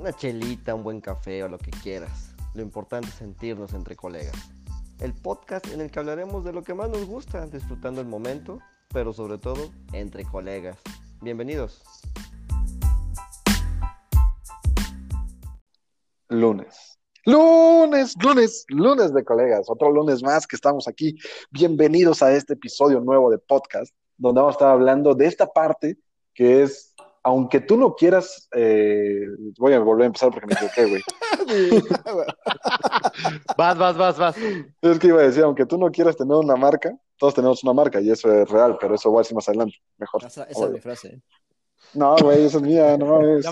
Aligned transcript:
una 0.00 0.14
chelita, 0.14 0.74
un 0.74 0.82
buen 0.82 1.00
café 1.02 1.44
o 1.44 1.48
lo 1.48 1.58
que 1.58 1.70
quieras. 1.70 2.34
Lo 2.54 2.62
importante 2.62 3.08
es 3.08 3.14
sentirnos 3.14 3.74
entre 3.74 3.96
colegas. 3.96 4.34
El 4.98 5.12
podcast 5.12 5.66
en 5.68 5.82
el 5.82 5.90
que 5.90 5.98
hablaremos 5.98 6.42
de 6.42 6.54
lo 6.54 6.62
que 6.62 6.72
más 6.72 6.88
nos 6.88 7.04
gusta, 7.04 7.46
disfrutando 7.46 8.00
el 8.00 8.06
momento, 8.06 8.60
pero 8.94 9.12
sobre 9.12 9.36
todo 9.36 9.70
entre 9.92 10.24
colegas. 10.24 10.78
Bienvenidos. 11.20 11.82
Lunes. 16.30 16.98
Lunes, 17.26 18.14
lunes, 18.22 18.64
lunes 18.68 19.12
de 19.12 19.22
colegas. 19.22 19.66
Otro 19.68 19.90
lunes 19.90 20.22
más 20.22 20.46
que 20.46 20.56
estamos 20.56 20.88
aquí. 20.88 21.18
Bienvenidos 21.50 22.22
a 22.22 22.32
este 22.32 22.54
episodio 22.54 23.00
nuevo 23.00 23.30
de 23.30 23.36
podcast, 23.36 23.94
donde 24.16 24.40
vamos 24.40 24.54
a 24.54 24.56
estar 24.56 24.70
hablando 24.70 25.14
de 25.14 25.26
esta 25.26 25.46
parte 25.46 25.98
que 26.32 26.62
es 26.62 26.94
aunque 27.22 27.60
tú 27.60 27.76
no 27.76 27.94
quieras, 27.94 28.48
eh, 28.54 29.26
voy 29.58 29.74
a 29.74 29.80
volver 29.80 30.04
a 30.04 30.06
empezar 30.06 30.30
porque 30.30 30.46
me 30.46 30.54
equivoqué, 30.54 30.86
güey. 30.86 31.02
vas, 33.56 33.78
vas, 33.78 33.96
vas, 33.96 34.18
vas. 34.18 34.36
Es 34.80 34.98
que 34.98 35.08
iba 35.08 35.20
a 35.20 35.24
decir, 35.24 35.42
aunque 35.42 35.66
tú 35.66 35.76
no 35.76 35.90
quieras 35.90 36.16
tener 36.16 36.34
una 36.34 36.56
marca, 36.56 36.96
todos 37.18 37.34
tenemos 37.34 37.62
una 37.62 37.74
marca 37.74 38.00
y 38.00 38.10
eso 38.10 38.32
es 38.32 38.48
real, 38.48 38.78
pero 38.80 38.94
eso 38.94 39.10
voy 39.10 39.18
a 39.18 39.22
decir 39.22 39.34
más 39.34 39.48
adelante, 39.48 39.76
mejor. 39.98 40.24
Esa, 40.24 40.44
es 40.44 40.58
mi 40.58 40.80
frase. 40.80 41.08
¿eh? 41.08 41.20
No, 41.92 42.16
güey, 42.16 42.44
esa 42.44 42.58
es 42.58 42.62
mía, 42.62 42.96
no 42.96 43.36
es. 43.36 43.46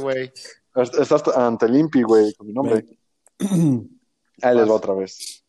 güey. 0.00 0.32
Estás 0.74 1.28
ante 1.36 1.66
el 1.66 1.76
INPI, 1.76 2.02
güey, 2.02 2.34
con 2.34 2.46
mi 2.46 2.52
nombre. 2.52 2.84
Ahí 4.42 4.56
les 4.56 4.68
va 4.68 4.74
otra 4.74 4.94
vez. 4.94 5.44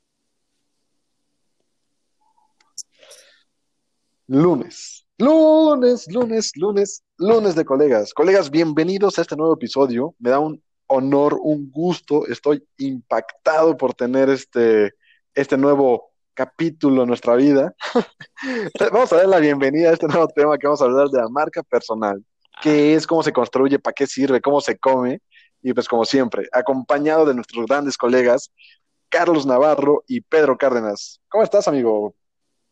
Lunes. 4.28 5.04
Lunes, 5.20 6.12
lunes, 6.12 6.58
lunes, 6.58 7.03
lunes 7.18 7.56
de 7.56 7.66
colegas. 7.66 8.14
Colegas, 8.14 8.50
bienvenidos 8.50 9.18
a 9.18 9.22
este 9.22 9.36
nuevo 9.36 9.54
episodio. 9.54 10.16
Me 10.20 10.30
da 10.30 10.40
un 10.40 10.64
honor, 10.88 11.38
un 11.42 11.72
gusto. 11.72 12.28
Estoy 12.28 12.66
impactado 12.78 13.78
por 13.78 13.94
tener 13.94 14.30
este, 14.30 14.94
este 15.34 15.58
nuevo 15.58 16.12
capítulo 16.34 17.04
en 17.04 17.08
nuestra 17.08 17.36
vida. 17.36 17.74
vamos 18.92 19.14
a 19.14 19.18
dar 19.18 19.28
la 19.28 19.40
bienvenida 19.40 19.90
a 19.90 19.94
este 19.94 20.08
nuevo 20.08 20.28
tema 20.28 20.58
que 20.58 20.68
vamos 20.68 20.82
a 20.82 20.86
hablar 20.86 21.10
de 21.10 21.20
la 21.20 21.30
marca 21.30 21.62
personal. 21.64 22.24
¿Qué 22.62 22.96
es? 22.96 23.06
¿Cómo 23.06 23.24
se 23.24 23.34
construye? 23.34 23.80
¿Para 23.80 23.94
qué 23.94 24.08
sirve? 24.08 24.42
¿Cómo 24.42 24.62
se 24.62 24.78
come? 24.78 25.22
Y 25.62 25.74
pues 25.74 25.88
como 25.88 26.06
siempre, 26.06 26.48
acompañado 26.52 27.26
de 27.26 27.34
nuestros 27.34 27.66
grandes 27.68 27.98
colegas, 27.98 28.52
Carlos 29.10 29.46
Navarro 29.46 30.04
y 30.08 30.22
Pedro 30.22 30.58
Cárdenas. 30.58 31.22
¿Cómo 31.30 31.44
estás, 31.44 31.68
amigo? 31.68 32.16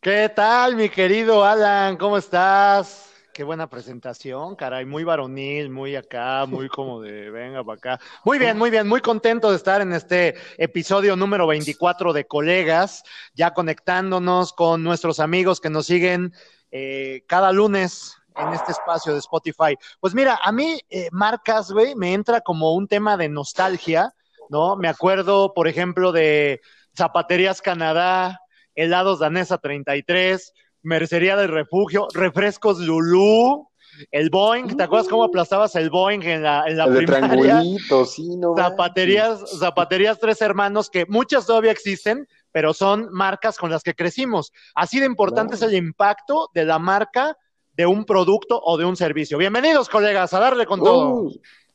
¿Qué 0.00 0.28
tal, 0.34 0.76
mi 0.76 0.88
querido 0.88 1.44
Alan? 1.44 1.96
¿Cómo 1.96 2.18
estás? 2.18 3.11
Qué 3.32 3.44
buena 3.44 3.66
presentación, 3.66 4.56
caray, 4.56 4.84
muy 4.84 5.04
varonil, 5.04 5.70
muy 5.70 5.96
acá, 5.96 6.44
muy 6.46 6.68
como 6.68 7.00
de 7.00 7.30
venga 7.30 7.64
para 7.64 7.78
acá. 7.78 8.00
Muy 8.24 8.38
bien, 8.38 8.58
muy 8.58 8.68
bien, 8.68 8.86
muy 8.86 9.00
contento 9.00 9.48
de 9.48 9.56
estar 9.56 9.80
en 9.80 9.94
este 9.94 10.34
episodio 10.58 11.16
número 11.16 11.46
24 11.46 12.12
de 12.12 12.26
Colegas, 12.26 13.02
ya 13.32 13.54
conectándonos 13.54 14.52
con 14.52 14.82
nuestros 14.82 15.18
amigos 15.18 15.62
que 15.62 15.70
nos 15.70 15.86
siguen 15.86 16.34
eh, 16.70 17.24
cada 17.26 17.52
lunes 17.52 18.18
en 18.36 18.52
este 18.52 18.72
espacio 18.72 19.14
de 19.14 19.20
Spotify. 19.20 19.78
Pues 19.98 20.14
mira, 20.14 20.38
a 20.42 20.52
mí 20.52 20.78
eh, 20.90 21.08
marcas, 21.10 21.70
güey, 21.72 21.94
me 21.94 22.12
entra 22.12 22.42
como 22.42 22.74
un 22.74 22.86
tema 22.86 23.16
de 23.16 23.30
nostalgia, 23.30 24.12
¿no? 24.50 24.76
Me 24.76 24.88
acuerdo, 24.88 25.54
por 25.54 25.68
ejemplo, 25.68 26.12
de 26.12 26.60
Zapaterías 26.94 27.62
Canadá, 27.62 28.42
helados 28.74 29.20
danesa 29.20 29.56
33, 29.56 30.52
mercería 30.82 31.36
del 31.36 31.48
refugio, 31.48 32.08
refrescos 32.12 32.78
Lulú, 32.78 33.68
el 34.10 34.30
Boeing, 34.30 34.76
¿te 34.76 34.82
acuerdas 34.82 35.08
cómo 35.08 35.24
aplastabas 35.24 35.74
el 35.76 35.90
Boeing 35.90 36.22
en 36.22 36.42
la, 36.42 36.64
en 36.66 36.76
la 36.76 36.86
primaria? 36.86 37.62
Sí, 38.06 38.36
no 38.36 38.54
zapaterías, 38.56 39.58
zapaterías 39.58 40.18
Tres 40.18 40.40
Hermanos, 40.40 40.90
que 40.90 41.04
muchas 41.06 41.46
todavía 41.46 41.72
existen, 41.72 42.26
pero 42.50 42.72
son 42.74 43.08
marcas 43.12 43.58
con 43.58 43.70
las 43.70 43.82
que 43.82 43.94
crecimos. 43.94 44.52
Así 44.74 44.98
de 44.98 45.06
importante 45.06 45.54
es 45.54 45.62
el 45.62 45.74
impacto 45.74 46.50
de 46.54 46.64
la 46.64 46.78
marca 46.78 47.36
de 47.74 47.86
un 47.86 48.04
producto 48.04 48.60
o 48.62 48.76
de 48.76 48.84
un 48.84 48.96
servicio. 48.96 49.38
Bienvenidos, 49.38 49.88
colegas, 49.88 50.32
a 50.34 50.40
darle 50.40 50.66
con 50.66 50.80
todo. 50.80 51.30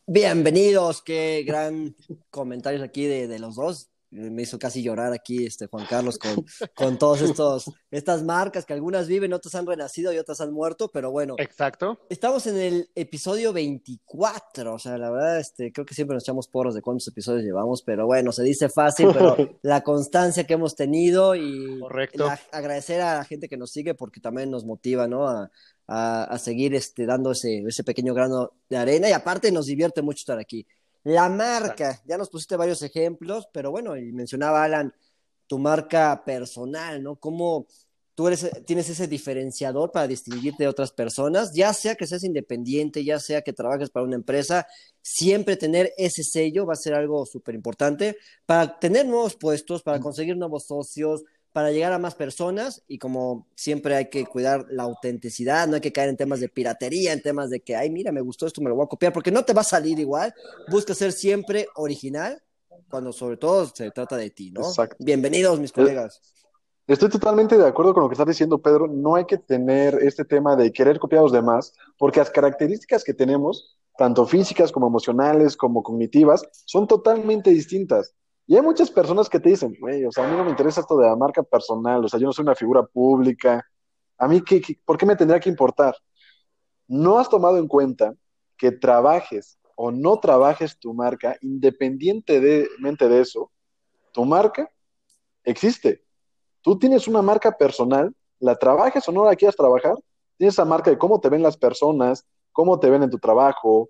Bienvenidos, 0.05 1.01
qué 1.01 1.43
gran 1.45 1.95
comentarios 2.29 2.81
aquí 2.81 3.05
de, 3.05 3.27
de 3.27 3.39
los 3.39 3.55
dos 3.55 3.89
me 4.11 4.41
hizo 4.41 4.57
casi 4.57 4.81
llorar 4.81 5.13
aquí 5.13 5.45
este 5.45 5.67
Juan 5.67 5.85
Carlos 5.89 6.17
con, 6.17 6.45
con 6.75 6.97
todos 6.97 7.21
estos 7.21 7.71
estas 7.91 8.23
marcas 8.23 8.65
que 8.65 8.73
algunas 8.73 9.07
viven, 9.07 9.33
otras 9.33 9.55
han 9.55 9.65
renacido 9.65 10.13
y 10.13 10.17
otras 10.17 10.41
han 10.41 10.53
muerto, 10.53 10.89
pero 10.91 11.11
bueno. 11.11 11.35
Exacto. 11.37 11.99
Estamos 12.09 12.47
en 12.47 12.57
el 12.57 12.89
episodio 12.95 13.53
24, 13.53 14.73
o 14.73 14.79
sea, 14.79 14.97
la 14.97 15.09
verdad 15.09 15.39
este 15.39 15.71
creo 15.71 15.85
que 15.85 15.93
siempre 15.93 16.15
nos 16.15 16.23
echamos 16.23 16.47
porros 16.47 16.75
de 16.75 16.81
cuántos 16.81 17.07
episodios 17.07 17.43
llevamos, 17.43 17.81
pero 17.83 18.05
bueno, 18.05 18.31
se 18.31 18.43
dice 18.43 18.69
fácil, 18.69 19.09
pero 19.13 19.35
la 19.61 19.81
constancia 19.81 20.45
que 20.45 20.53
hemos 20.53 20.75
tenido 20.75 21.35
y 21.35 21.81
agradecer 22.51 23.01
a 23.01 23.17
la 23.17 23.23
gente 23.25 23.47
que 23.47 23.57
nos 23.57 23.71
sigue 23.71 23.93
porque 23.93 24.19
también 24.19 24.51
nos 24.51 24.65
motiva, 24.65 25.07
¿no? 25.07 25.27
A, 25.27 25.49
a, 25.87 26.37
seguir 26.37 26.75
este, 26.75 27.05
dando 27.05 27.31
ese, 27.31 27.63
ese 27.65 27.83
pequeño 27.83 28.13
grano 28.13 28.51
de 28.69 28.77
arena 28.77 29.09
y 29.09 29.13
aparte 29.13 29.51
nos 29.51 29.67
divierte 29.67 30.01
mucho 30.01 30.17
estar 30.19 30.37
aquí. 30.37 30.67
La 31.07 31.29
marca, 31.29 32.01
ya 32.05 32.17
nos 32.17 32.29
pusiste 32.29 32.57
varios 32.57 32.81
ejemplos, 32.81 33.47
pero 33.53 33.71
bueno, 33.71 33.95
y 33.95 34.11
mencionaba 34.11 34.65
Alan, 34.65 34.93
tu 35.47 35.57
marca 35.57 36.21
personal, 36.25 37.01
¿no? 37.01 37.15
¿Cómo 37.15 37.65
tú 38.13 38.27
eres, 38.27 38.51
tienes 38.65 38.89
ese 38.89 39.07
diferenciador 39.07 39.93
para 39.93 40.05
distinguirte 40.05 40.63
de 40.63 40.67
otras 40.67 40.91
personas? 40.91 41.53
Ya 41.53 41.71
sea 41.71 41.95
que 41.95 42.07
seas 42.07 42.25
independiente, 42.25 43.05
ya 43.05 43.21
sea 43.21 43.41
que 43.41 43.53
trabajes 43.53 43.89
para 43.89 44.05
una 44.05 44.17
empresa, 44.17 44.67
siempre 45.01 45.55
tener 45.55 45.93
ese 45.95 46.23
sello 46.23 46.65
va 46.65 46.73
a 46.73 46.75
ser 46.75 46.93
algo 46.93 47.25
súper 47.25 47.55
importante 47.55 48.17
para 48.45 48.77
tener 48.77 49.05
nuevos 49.05 49.37
puestos, 49.37 49.83
para 49.83 50.01
conseguir 50.01 50.35
nuevos 50.35 50.65
socios, 50.65 51.23
para 51.51 51.71
llegar 51.71 51.93
a 51.93 51.99
más 51.99 52.15
personas 52.15 52.83
y 52.87 52.99
como 52.99 53.47
siempre 53.55 53.95
hay 53.95 54.09
que 54.09 54.25
cuidar 54.25 54.65
la 54.69 54.83
autenticidad, 54.83 55.67
no 55.67 55.75
hay 55.75 55.81
que 55.81 55.91
caer 55.91 56.09
en 56.09 56.17
temas 56.17 56.39
de 56.39 56.49
piratería, 56.49 57.13
en 57.13 57.21
temas 57.21 57.49
de 57.49 57.61
que, 57.61 57.75
ay, 57.75 57.89
mira, 57.89 58.11
me 58.11 58.21
gustó 58.21 58.45
esto, 58.45 58.61
me 58.61 58.69
lo 58.69 58.75
voy 58.75 58.85
a 58.85 58.89
copiar, 58.89 59.13
porque 59.13 59.31
no 59.31 59.43
te 59.43 59.53
va 59.53 59.61
a 59.61 59.65
salir 59.65 59.99
igual. 59.99 60.33
Busca 60.69 60.93
ser 60.93 61.11
siempre 61.11 61.67
original 61.75 62.41
cuando 62.89 63.11
sobre 63.11 63.37
todo 63.37 63.65
se 63.65 63.91
trata 63.91 64.17
de 64.17 64.29
ti, 64.29 64.51
¿no? 64.51 64.61
Exacto. 64.61 64.97
Bienvenidos, 64.99 65.59
mis 65.59 65.71
colegas. 65.71 66.21
Estoy 66.87 67.09
totalmente 67.09 67.57
de 67.57 67.67
acuerdo 67.67 67.93
con 67.93 68.03
lo 68.03 68.09
que 68.09 68.13
estás 68.13 68.27
diciendo, 68.27 68.61
Pedro. 68.61 68.87
No 68.87 69.15
hay 69.15 69.25
que 69.25 69.37
tener 69.37 69.95
este 70.01 70.23
tema 70.23 70.55
de 70.55 70.71
querer 70.71 70.99
copiar 70.99 71.19
a 71.19 71.23
los 71.23 71.33
demás, 71.33 71.73
porque 71.97 72.19
las 72.19 72.29
características 72.29 73.03
que 73.03 73.13
tenemos, 73.13 73.77
tanto 73.97 74.25
físicas 74.25 74.71
como 74.71 74.87
emocionales, 74.87 75.57
como 75.57 75.83
cognitivas, 75.83 76.47
son 76.65 76.87
totalmente 76.87 77.49
distintas. 77.49 78.13
Y 78.47 78.55
hay 78.55 78.61
muchas 78.61 78.89
personas 78.89 79.29
que 79.29 79.39
te 79.39 79.49
dicen, 79.49 79.75
güey, 79.79 80.05
o 80.05 80.11
sea, 80.11 80.25
a 80.25 80.31
mí 80.31 80.37
no 80.37 80.45
me 80.45 80.49
interesa 80.49 80.79
esto 80.79 80.97
de 80.97 81.05
la 81.05 81.15
marca 81.17 81.43
personal, 81.43 82.03
o 82.05 82.07
sea, 82.07 82.19
yo 82.19 82.27
no 82.27 82.33
soy 82.33 82.43
una 82.43 82.55
figura 82.55 82.81
pública, 82.83 83.63
a 84.17 84.27
mí, 84.27 84.41
¿qué, 84.41 84.61
por 84.85 84.97
qué 84.97 85.05
me 85.05 85.15
tendría 85.15 85.39
que 85.39 85.49
importar? 85.49 85.95
No 86.87 87.19
has 87.19 87.29
tomado 87.29 87.57
en 87.57 87.67
cuenta 87.67 88.15
que 88.57 88.71
trabajes 88.71 89.59
o 89.75 89.91
no 89.91 90.19
trabajes 90.19 90.79
tu 90.79 90.93
marca, 90.93 91.37
independientemente 91.41 93.09
de 93.09 93.21
eso, 93.21 93.51
tu 94.11 94.25
marca 94.25 94.71
existe. 95.43 96.03
Tú 96.61 96.79
tienes 96.79 97.07
una 97.07 97.21
marca 97.21 97.51
personal, 97.51 98.15
la 98.39 98.55
trabajes 98.55 99.07
o 99.07 99.11
no 99.11 99.25
la 99.25 99.35
quieras 99.35 99.55
trabajar, 99.55 99.95
tienes 100.37 100.55
esa 100.55 100.65
marca 100.65 100.89
de 100.89 100.97
cómo 100.97 101.19
te 101.19 101.29
ven 101.29 101.43
las 101.43 101.57
personas, 101.57 102.25
cómo 102.51 102.79
te 102.79 102.89
ven 102.89 103.03
en 103.03 103.09
tu 103.09 103.19
trabajo, 103.19 103.89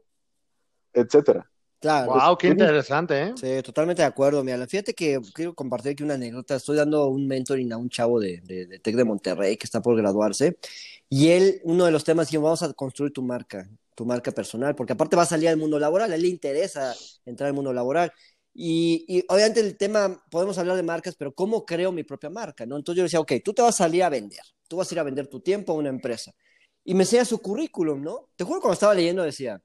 etcétera. 0.93 1.49
Claro. 1.79 2.13
Wow, 2.13 2.37
qué 2.37 2.47
interesante, 2.47 3.21
¿eh? 3.21 3.33
Sí, 3.35 3.61
totalmente 3.63 4.01
de 4.01 4.07
acuerdo. 4.07 4.43
Mira, 4.43 4.65
fíjate 4.65 4.93
que 4.93 5.19
quiero 5.33 5.53
compartir 5.53 5.91
aquí 5.91 6.03
una 6.03 6.15
anécdota. 6.15 6.55
Estoy 6.55 6.75
dando 6.75 7.07
un 7.07 7.27
mentoring 7.27 7.71
a 7.71 7.77
un 7.77 7.89
chavo 7.89 8.19
de, 8.19 8.41
de, 8.41 8.65
de 8.65 8.79
Tec 8.79 8.95
de 8.95 9.03
Monterrey 9.03 9.57
que 9.57 9.65
está 9.65 9.81
por 9.81 9.95
graduarse. 9.95 10.57
Y 11.07 11.29
él, 11.29 11.61
uno 11.63 11.85
de 11.85 11.91
los 11.91 12.03
temas, 12.03 12.29
dijo, 12.29 12.41
vamos 12.41 12.63
a 12.63 12.73
construir 12.73 13.13
tu 13.13 13.21
marca, 13.21 13.69
tu 13.93 14.05
marca 14.05 14.31
personal, 14.31 14.75
porque 14.75 14.93
aparte 14.93 15.15
va 15.15 15.23
a 15.23 15.27
salir 15.27 15.49
al 15.49 15.57
mundo 15.57 15.79
laboral, 15.79 16.11
a 16.11 16.15
él 16.15 16.23
le 16.23 16.27
interesa 16.29 16.95
entrar 17.25 17.47
al 17.47 17.53
mundo 17.53 17.71
laboral. 17.71 18.11
Y, 18.53 19.05
y, 19.07 19.23
obviamente 19.29 19.59
el 19.59 19.77
tema, 19.77 20.19
podemos 20.31 20.57
hablar 20.57 20.77
de 20.77 20.83
marcas, 20.83 21.15
pero 21.15 21.31
¿cómo 21.33 21.63
creo 21.63 21.91
mi 21.91 22.03
propia 22.03 22.31
marca? 22.31 22.65
¿no? 22.65 22.75
Entonces 22.75 22.97
yo 22.97 23.03
decía, 23.03 23.19
ok, 23.19 23.33
tú 23.45 23.53
te 23.53 23.61
vas 23.61 23.75
a 23.75 23.83
salir 23.85 24.03
a 24.03 24.09
vender, 24.09 24.41
tú 24.67 24.77
vas 24.77 24.91
a 24.91 24.95
ir 24.95 24.99
a 24.99 25.03
vender 25.03 25.27
tu 25.27 25.41
tiempo 25.41 25.73
a 25.73 25.75
una 25.75 25.89
empresa. 25.89 26.33
Y 26.83 26.95
me 26.95 27.03
enseña 27.03 27.23
su 27.23 27.39
currículum, 27.39 28.01
¿no? 28.01 28.29
Te 28.35 28.43
juro, 28.43 28.59
cuando 28.61 28.73
estaba 28.73 28.95
leyendo 28.95 29.21
decía, 29.21 29.61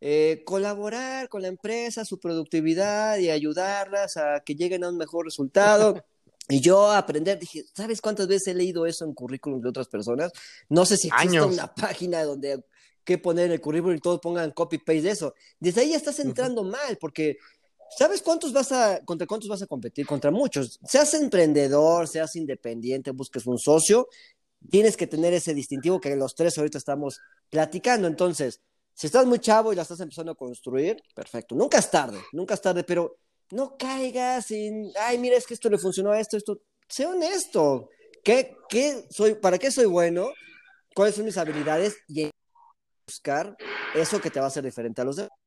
eh, 0.00 0.42
colaborar 0.44 1.28
con 1.28 1.42
la 1.42 1.48
empresa, 1.48 2.04
su 2.04 2.18
productividad 2.18 3.18
y 3.18 3.30
ayudarlas 3.30 4.16
a 4.16 4.40
que 4.40 4.54
lleguen 4.54 4.84
a 4.84 4.88
un 4.88 4.96
mejor 4.96 5.24
resultado. 5.24 6.02
Y 6.48 6.60
yo 6.60 6.90
aprender, 6.90 7.38
dije, 7.38 7.64
¿sabes 7.72 8.00
cuántas 8.00 8.26
veces 8.26 8.48
he 8.48 8.54
leído 8.54 8.84
eso 8.84 9.04
en 9.04 9.14
currículum 9.14 9.60
de 9.60 9.68
otras 9.68 9.86
personas? 9.86 10.32
No 10.68 10.84
sé 10.84 10.96
si 10.96 11.06
existe 11.06 11.40
una 11.40 11.72
página 11.72 12.24
donde 12.24 12.64
que 13.04 13.18
poner 13.18 13.46
en 13.46 13.52
el 13.52 13.60
currículum 13.60 13.96
y 13.96 14.00
todos 14.00 14.20
pongan 14.20 14.50
copy-paste 14.50 15.02
de 15.02 15.10
eso. 15.10 15.34
Desde 15.58 15.82
ahí 15.82 15.90
ya 15.90 15.96
estás 15.96 16.18
entrando 16.18 16.64
mal, 16.64 16.98
porque 17.00 17.38
¿sabes 17.96 18.22
cuántos 18.22 18.52
vas 18.52 18.72
a, 18.72 19.00
contra 19.04 19.26
cuántos 19.26 19.48
vas 19.48 19.62
a 19.62 19.66
competir? 19.66 20.06
Contra 20.06 20.30
muchos. 20.30 20.78
Seas 20.84 21.14
emprendedor, 21.14 22.08
seas 22.08 22.34
independiente, 22.36 23.10
busques 23.12 23.46
un 23.46 23.58
socio, 23.58 24.08
tienes 24.70 24.96
que 24.96 25.06
tener 25.06 25.32
ese 25.32 25.54
distintivo 25.54 26.00
que 26.00 26.14
los 26.16 26.34
tres 26.34 26.58
ahorita 26.58 26.78
estamos 26.78 27.20
platicando. 27.48 28.06
Entonces, 28.06 28.60
Si 29.00 29.06
estás 29.06 29.24
muy 29.24 29.38
chavo 29.38 29.72
y 29.72 29.76
la 29.76 29.80
estás 29.80 30.00
empezando 30.00 30.32
a 30.32 30.34
construir, 30.34 31.02
perfecto. 31.14 31.54
Nunca 31.54 31.78
es 31.78 31.90
tarde, 31.90 32.18
nunca 32.32 32.52
es 32.52 32.60
tarde, 32.60 32.84
pero 32.84 33.16
no 33.52 33.74
caigas 33.78 34.50
en, 34.50 34.92
ay, 35.00 35.16
mira, 35.16 35.38
es 35.38 35.46
que 35.46 35.54
esto 35.54 35.70
le 35.70 35.78
funcionó 35.78 36.10
a 36.10 36.20
esto, 36.20 36.36
esto. 36.36 36.60
Sé 36.86 37.06
honesto. 37.06 37.88
¿Qué, 38.22 38.54
qué 38.68 39.06
soy, 39.08 39.36
¿Para 39.36 39.56
qué 39.56 39.70
soy 39.70 39.86
bueno? 39.86 40.28
¿Cuáles 40.94 41.14
son 41.14 41.24
mis 41.24 41.38
habilidades? 41.38 41.96
Y 42.08 42.28
buscar 43.06 43.56
eso 43.94 44.20
que 44.20 44.28
te 44.28 44.38
va 44.38 44.44
a 44.44 44.48
hacer 44.48 44.64
diferente 44.64 45.00
a 45.00 45.04
los 45.06 45.16
demás. 45.16 45.39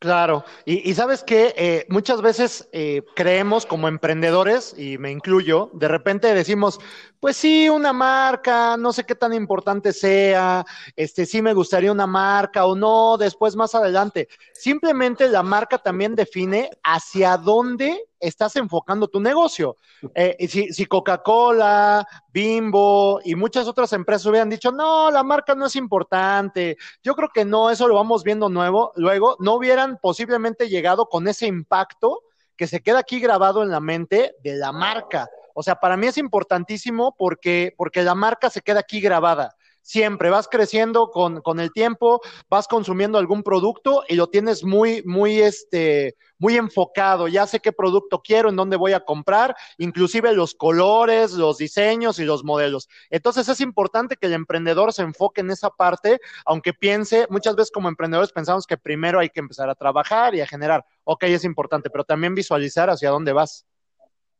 Claro, 0.00 0.46
y, 0.64 0.94
sabes 0.94 1.22
que 1.22 1.52
eh, 1.58 1.84
muchas 1.90 2.22
veces 2.22 2.66
eh, 2.72 3.02
creemos 3.14 3.66
como 3.66 3.86
emprendedores, 3.86 4.74
y 4.78 4.96
me 4.96 5.10
incluyo, 5.10 5.68
de 5.74 5.88
repente 5.88 6.32
decimos, 6.32 6.80
pues 7.20 7.36
sí, 7.36 7.68
una 7.68 7.92
marca, 7.92 8.78
no 8.78 8.94
sé 8.94 9.04
qué 9.04 9.14
tan 9.14 9.34
importante 9.34 9.92
sea, 9.92 10.64
este 10.96 11.26
sí 11.26 11.42
me 11.42 11.52
gustaría 11.52 11.92
una 11.92 12.06
marca 12.06 12.64
o 12.64 12.74
no, 12.74 13.18
después 13.18 13.56
más 13.56 13.74
adelante. 13.74 14.28
Simplemente 14.54 15.28
la 15.28 15.42
marca 15.42 15.76
también 15.76 16.14
define 16.14 16.70
hacia 16.82 17.36
dónde 17.36 18.06
estás 18.20 18.54
enfocando 18.56 19.08
tu 19.08 19.18
negocio. 19.18 19.76
Eh, 20.14 20.46
si, 20.48 20.72
si 20.72 20.86
Coca-Cola, 20.86 22.06
Bimbo 22.32 23.20
y 23.24 23.34
muchas 23.34 23.66
otras 23.66 23.92
empresas 23.92 24.26
hubieran 24.26 24.50
dicho, 24.50 24.70
no, 24.70 25.10
la 25.10 25.22
marca 25.22 25.54
no 25.54 25.66
es 25.66 25.76
importante, 25.76 26.76
yo 27.02 27.14
creo 27.14 27.30
que 27.30 27.44
no, 27.44 27.70
eso 27.70 27.88
lo 27.88 27.94
vamos 27.94 28.22
viendo 28.22 28.48
nuevo, 28.48 28.92
luego, 28.96 29.36
no 29.40 29.54
hubieran 29.54 29.98
posiblemente 30.00 30.68
llegado 30.68 31.06
con 31.06 31.26
ese 31.26 31.46
impacto 31.46 32.22
que 32.56 32.66
se 32.66 32.82
queda 32.82 32.98
aquí 32.98 33.20
grabado 33.20 33.62
en 33.62 33.70
la 33.70 33.80
mente 33.80 34.36
de 34.42 34.56
la 34.56 34.70
marca. 34.70 35.28
O 35.54 35.62
sea, 35.62 35.76
para 35.76 35.96
mí 35.96 36.06
es 36.06 36.18
importantísimo 36.18 37.14
porque, 37.16 37.74
porque 37.76 38.02
la 38.02 38.14
marca 38.14 38.50
se 38.50 38.60
queda 38.60 38.80
aquí 38.80 39.00
grabada. 39.00 39.56
Siempre 39.82 40.30
vas 40.30 40.48
creciendo 40.48 41.10
con, 41.10 41.40
con, 41.40 41.58
el 41.58 41.72
tiempo, 41.72 42.20
vas 42.48 42.68
consumiendo 42.68 43.18
algún 43.18 43.42
producto 43.42 44.04
y 44.08 44.14
lo 44.14 44.28
tienes 44.28 44.62
muy, 44.62 45.02
muy, 45.04 45.40
este, 45.40 46.16
muy 46.38 46.56
enfocado. 46.56 47.28
Ya 47.28 47.46
sé 47.46 47.60
qué 47.60 47.72
producto 47.72 48.20
quiero, 48.22 48.48
en 48.48 48.56
dónde 48.56 48.76
voy 48.76 48.92
a 48.92 49.04
comprar, 49.04 49.54
inclusive 49.78 50.32
los 50.32 50.54
colores, 50.54 51.32
los 51.32 51.58
diseños 51.58 52.18
y 52.18 52.24
los 52.24 52.44
modelos. 52.44 52.88
Entonces 53.10 53.48
es 53.48 53.60
importante 53.60 54.16
que 54.16 54.26
el 54.26 54.32
emprendedor 54.32 54.92
se 54.92 55.02
enfoque 55.02 55.42
en 55.42 55.50
esa 55.50 55.70
parte, 55.70 56.20
aunque 56.44 56.72
piense, 56.72 57.26
muchas 57.30 57.56
veces 57.56 57.70
como 57.70 57.88
emprendedores 57.88 58.32
pensamos 58.32 58.66
que 58.66 58.76
primero 58.76 59.20
hay 59.20 59.30
que 59.30 59.40
empezar 59.40 59.70
a 59.70 59.74
trabajar 59.74 60.34
y 60.34 60.40
a 60.40 60.46
generar. 60.46 60.84
Ok, 61.04 61.24
es 61.24 61.44
importante, 61.44 61.90
pero 61.90 62.04
también 62.04 62.34
visualizar 62.34 62.90
hacia 62.90 63.10
dónde 63.10 63.32
vas. 63.32 63.66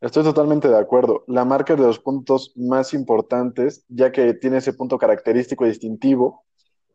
Estoy 0.01 0.25
totalmente 0.25 0.69
de 0.69 0.79
acuerdo. 0.79 1.25
La 1.27 1.45
marca 1.45 1.75
es 1.75 1.79
de 1.81 1.87
los 1.87 1.99
puntos 1.99 2.53
más 2.57 2.95
importantes, 2.95 3.85
ya 3.89 4.11
que 4.11 4.35
tiene 4.35 4.59
ese 4.59 4.73
punto 4.73 4.97
característico 4.99 5.67
y 5.67 5.69
distintivo 5.69 6.45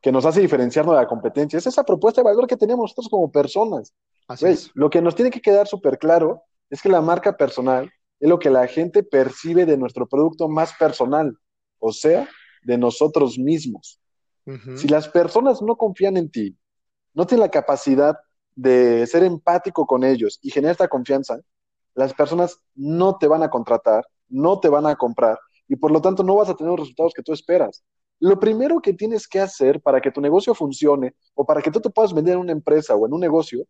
que 0.01 0.11
nos 0.11 0.25
hace 0.25 0.41
diferenciarnos 0.41 0.95
de 0.95 1.01
la 1.01 1.07
competencia. 1.07 1.57
Es 1.57 1.67
esa 1.67 1.83
propuesta 1.83 2.21
de 2.21 2.25
valor 2.25 2.47
que 2.47 2.57
tenemos 2.57 2.83
nosotros 2.83 3.09
como 3.09 3.31
personas. 3.31 3.93
Así 4.27 4.45
es. 4.47 4.71
Lo 4.73 4.89
que 4.89 5.01
nos 5.01 5.15
tiene 5.15 5.31
que 5.31 5.41
quedar 5.41 5.67
súper 5.67 5.99
claro 5.99 6.43
es 6.69 6.81
que 6.81 6.89
la 6.89 7.01
marca 7.01 7.37
personal 7.37 7.91
es 8.19 8.29
lo 8.29 8.39
que 8.39 8.49
la 8.49 8.67
gente 8.67 9.03
percibe 9.03 9.65
de 9.65 9.77
nuestro 9.77 10.07
producto 10.07 10.47
más 10.47 10.73
personal, 10.73 11.37
o 11.79 11.91
sea, 11.91 12.27
de 12.63 12.77
nosotros 12.77 13.37
mismos. 13.37 13.99
Si 14.75 14.87
las 14.87 15.09
personas 15.09 15.59
no 15.63 15.75
confían 15.75 16.17
en 16.17 16.29
ti, 16.29 16.55
no 17.15 17.25
tienen 17.25 17.41
la 17.41 17.49
capacidad 17.49 18.15
de 18.53 19.07
ser 19.07 19.23
empático 19.23 19.87
con 19.87 20.03
ellos 20.03 20.37
y 20.43 20.51
generar 20.51 20.73
esta 20.73 20.87
confianza, 20.87 21.39
las 21.95 22.13
personas 22.13 22.59
no 22.75 23.17
te 23.17 23.27
van 23.27 23.43
a 23.43 23.49
contratar, 23.49 24.05
no 24.29 24.59
te 24.59 24.69
van 24.69 24.85
a 24.85 24.95
comprar 24.95 25.39
y 25.67 25.75
por 25.75 25.91
lo 25.91 26.01
tanto 26.01 26.23
no 26.23 26.35
vas 26.35 26.49
a 26.49 26.55
tener 26.55 26.71
los 26.71 26.81
resultados 26.81 27.13
que 27.13 27.23
tú 27.23 27.33
esperas. 27.33 27.83
Lo 28.19 28.39
primero 28.39 28.79
que 28.81 28.93
tienes 28.93 29.27
que 29.27 29.39
hacer 29.39 29.81
para 29.81 29.99
que 29.99 30.11
tu 30.11 30.21
negocio 30.21 30.53
funcione 30.53 31.15
o 31.33 31.45
para 31.45 31.61
que 31.61 31.71
tú 31.71 31.81
te 31.81 31.89
puedas 31.89 32.13
vender 32.13 32.35
en 32.35 32.41
una 32.41 32.51
empresa 32.51 32.95
o 32.95 33.05
en 33.05 33.13
un 33.13 33.19
negocio 33.19 33.65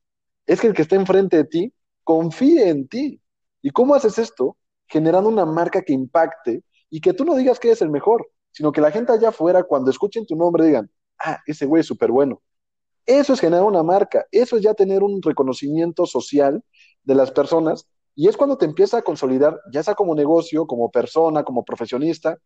es 0.46 0.62
que 0.62 0.68
el 0.68 0.74
que 0.74 0.84
esté 0.84 0.96
enfrente 0.96 1.38
de 1.38 1.46
ti 1.46 1.74
confíe 2.04 2.70
en 2.70 2.88
ti. 2.88 3.22
¿Y 3.62 3.72
cómo 3.72 3.96
haces 3.96 4.20
esto? 4.20 4.58
Generando 4.88 5.30
una 5.30 5.46
marca 5.46 5.82
que 5.82 5.94
impacte 5.94 6.64
y 6.90 7.02
que 7.02 7.14
tú 7.14 7.26
no 7.26 7.36
digas 7.36 7.60
que 7.60 7.70
eres 7.70 7.82
el 7.82 7.90
mejor, 7.90 8.28
sino 8.52 8.72
que 8.72 8.82
la 8.82 8.92
gente 8.92 9.12
allá 9.12 9.30
afuera, 9.30 9.64
cuando 9.64 9.90
escuchen 9.90 10.26
tu 10.26 10.36
nombre, 10.36 10.66
digan, 10.66 10.90
ah, 11.20 11.40
ese 11.48 11.66
güey 11.66 11.82
es 11.82 11.88
súper 11.88 12.12
bueno. 12.12 12.42
Eso 13.06 13.34
es 13.34 13.40
generar 13.40 13.66
una 13.66 13.84
marca, 13.84 14.26
eso 14.32 14.56
es 14.56 14.64
ya 14.64 14.74
tener 14.74 15.04
un 15.04 15.22
reconocimiento 15.22 16.06
social 16.06 16.64
de 17.04 17.16
las 17.16 17.32
personas 17.32 17.88
y 18.16 18.28
es 18.28 18.38
cuando 18.38 18.58
te 18.58 18.66
empieza 18.66 18.98
a 18.98 19.02
consolidar, 19.02 19.60
ya 19.72 19.84
sea 19.84 19.94
como 19.94 20.16
negocio, 20.16 20.66
como 20.66 20.90
persona, 20.90 21.44
como 21.44 21.66
profesionista. 21.66 22.38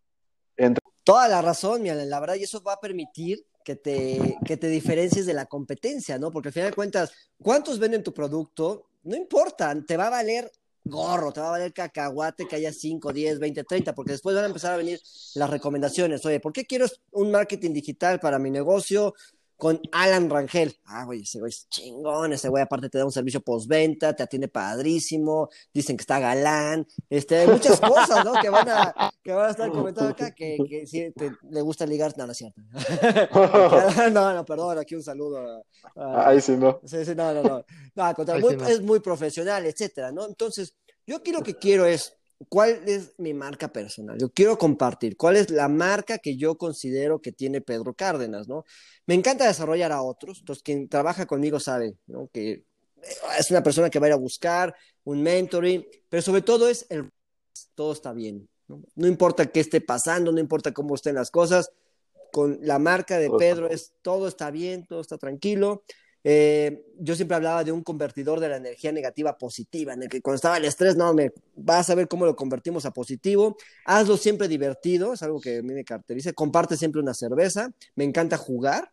Entre... 0.57 0.81
Toda 1.04 1.27
la 1.27 1.42
razón, 1.42 1.83
mira, 1.83 1.95
la 1.95 2.19
verdad, 2.19 2.36
y 2.36 2.44
eso 2.44 2.62
va 2.62 2.74
a 2.74 2.80
permitir 2.80 3.45
que 3.63 3.75
te, 3.75 4.38
que 4.45 4.57
te 4.57 4.68
diferencies 4.68 5.25
de 5.25 5.33
la 5.33 5.45
competencia, 5.45 6.18
¿no? 6.18 6.31
Porque 6.31 6.50
al 6.50 6.54
final 6.54 6.69
de 6.71 6.75
cuentas, 6.75 7.13
¿cuántos 7.42 7.77
venden 7.77 8.04
tu 8.04 8.13
producto? 8.13 8.88
No 9.04 9.16
importa, 9.16 9.75
te 9.86 9.95
va 9.95 10.07
a 10.07 10.12
valer 10.12 10.51
gorro, 10.83 11.31
te 11.31 11.39
va 11.39 11.50
a 11.50 11.51
valer 11.51 11.74
cacahuate 11.74 12.48
que 12.48 12.56
haya 12.56 12.74
5, 12.74 13.13
10, 13.13 13.39
20, 13.39 13.63
30, 13.63 13.94
porque 13.94 14.13
después 14.13 14.36
van 14.36 14.45
a 14.45 14.48
empezar 14.48 14.74
a 14.74 14.77
venir 14.77 15.00
las 15.36 15.50
recomendaciones. 15.50 16.25
Oye, 16.25 16.39
¿por 16.39 16.51
qué 16.51 16.65
quiero 16.65 16.88
un 17.12 17.31
marketing 17.31 17.74
digital 17.74 18.19
para 18.19 18.39
mi 18.39 18.50
negocio? 18.50 19.13
Con 19.60 19.82
Alan 19.92 20.30
Rangel. 20.30 20.74
Ah, 20.86 21.04
güey, 21.04 21.24
ese 21.24 21.38
güey 21.38 21.50
es 21.50 21.68
chingón, 21.68 22.32
ese 22.32 22.48
güey 22.48 22.64
aparte 22.64 22.90
te 22.90 22.98
da 22.98 23.04
un 23.04 23.12
servicio 23.12 23.42
postventa, 23.42 24.16
te 24.16 24.24
atiende 24.24 24.48
padrísimo, 24.48 25.50
dicen 25.74 25.98
que 25.98 26.02
está 26.04 26.18
galán, 26.18 26.88
este, 27.10 27.46
muchas 27.46 27.78
cosas, 27.82 28.24
¿no? 28.24 28.34
Que 28.42 28.50
van 28.50 28.70
a, 28.70 29.12
que 29.22 29.34
van 29.34 29.48
a 29.48 29.52
estar 29.52 29.70
comentando 29.70 30.12
acá, 30.12 30.32
que, 30.32 30.58
que 30.70 30.88
si 30.88 31.14
le 31.50 31.62
gusta 31.62 31.86
ligar, 31.86 32.18
no, 32.18 32.26
no 32.26 32.32
es 32.32 32.38
cierto. 32.38 32.62
no, 34.14 34.34
no, 34.34 34.46
perdón, 34.46 34.78
aquí 34.78 34.96
un 34.96 35.04
saludo. 35.04 35.62
A, 35.98 36.30
Ahí 36.30 36.40
sí, 36.40 36.54
¿no? 36.54 36.80
Sí, 36.86 37.04
sí, 37.04 37.14
no, 37.14 37.34
no, 37.34 37.44
no. 37.44 37.66
no, 37.96 38.68
es 38.68 38.82
muy 38.82 39.02
profesional, 39.02 39.66
etcétera, 39.66 40.14
¿no? 40.14 40.26
Entonces, 40.26 40.74
yo 41.06 41.18
aquí 41.18 41.34
lo 41.34 41.44
que 41.44 41.56
quiero 41.56 41.86
es, 41.86 42.16
¿cuál 42.47 42.81
es 42.88 43.13
mi 43.18 43.33
marca 43.33 43.71
personal? 43.71 44.18
Yo 44.18 44.30
quiero 44.30 44.57
compartir, 44.57 45.18
¿cuál 45.18 45.36
es 45.36 45.50
la 45.50 45.68
marca 45.68 46.18
que 46.19 46.38
yo 46.38 46.57
considero 46.57 47.21
que 47.21 47.31
tiene 47.31 47.62
Pedro 47.62 47.94
Cárdenas, 47.94 48.47
¿no? 48.47 48.63
Me 49.06 49.15
encanta 49.15 49.47
desarrollar 49.47 49.91
a 49.91 50.01
otros, 50.01 50.39
entonces 50.39 50.63
quien 50.63 50.88
trabaja 50.88 51.25
conmigo 51.25 51.59
sabe, 51.59 51.97
¿no? 52.07 52.30
Que 52.31 52.63
es 53.38 53.51
una 53.51 53.63
persona 53.63 53.89
que 53.89 54.00
va 54.00 54.06
a 54.06 54.09
ir 54.09 54.13
a 54.13 54.18
buscar 54.18 54.75
un 55.03 55.21
mentoring, 55.21 55.86
pero 56.07 56.21
sobre 56.21 56.41
todo 56.41 56.69
es 56.69 56.86
el 56.89 57.09
todo 57.75 57.94
está 57.94 58.13
bien, 58.13 58.47
¿no? 58.68 58.83
no 58.95 59.07
importa 59.07 59.51
qué 59.51 59.59
esté 59.59 59.81
pasando, 59.81 60.31
no 60.31 60.39
importa 60.39 60.74
cómo 60.74 60.95
estén 60.95 61.15
las 61.15 61.31
cosas, 61.31 61.71
con 62.31 62.60
la 62.62 62.77
marca 62.77 63.17
de 63.17 63.29
Pedro 63.38 63.69
es 63.69 63.93
todo 64.01 64.27
está 64.27 64.51
bien, 64.51 64.86
todo 64.86 65.01
está 65.01 65.17
tranquilo 65.17 65.84
eh, 66.24 66.86
yo 67.00 67.16
siempre 67.16 67.36
hablaba 67.36 67.64
de 67.64 67.72
un 67.72 67.84
convertidor 67.84 68.40
de 68.40 68.50
la 68.50 68.58
energía 68.58 68.92
negativa 68.92 69.38
positiva, 69.38 69.94
en 69.94 70.04
el 70.04 70.10
que 70.10 70.22
cuando 70.22 70.36
estaba 70.36 70.58
el 70.58 70.66
estrés, 70.66 70.96
no, 70.96 71.14
me 71.14 71.32
vas 71.56 71.90
a 71.90 71.96
ver 71.96 72.08
cómo 72.08 72.26
lo 72.26 72.36
convertimos 72.36 72.86
a 72.86 72.92
positivo. 72.92 73.58
Hazlo 73.86 74.18
siempre 74.18 74.48
divertido, 74.48 75.14
es 75.14 75.24
algo 75.24 75.40
que 75.40 75.60
a 75.60 75.62
mí 75.62 75.74
me 75.74 75.86
caracteriza. 75.86 76.34
Comparte 76.34 76.78
siempre 76.78 77.02
una 77.02 77.14
cerveza, 77.14 77.72
me 77.96 78.04
encanta 78.04 78.38
jugar, 78.38 78.92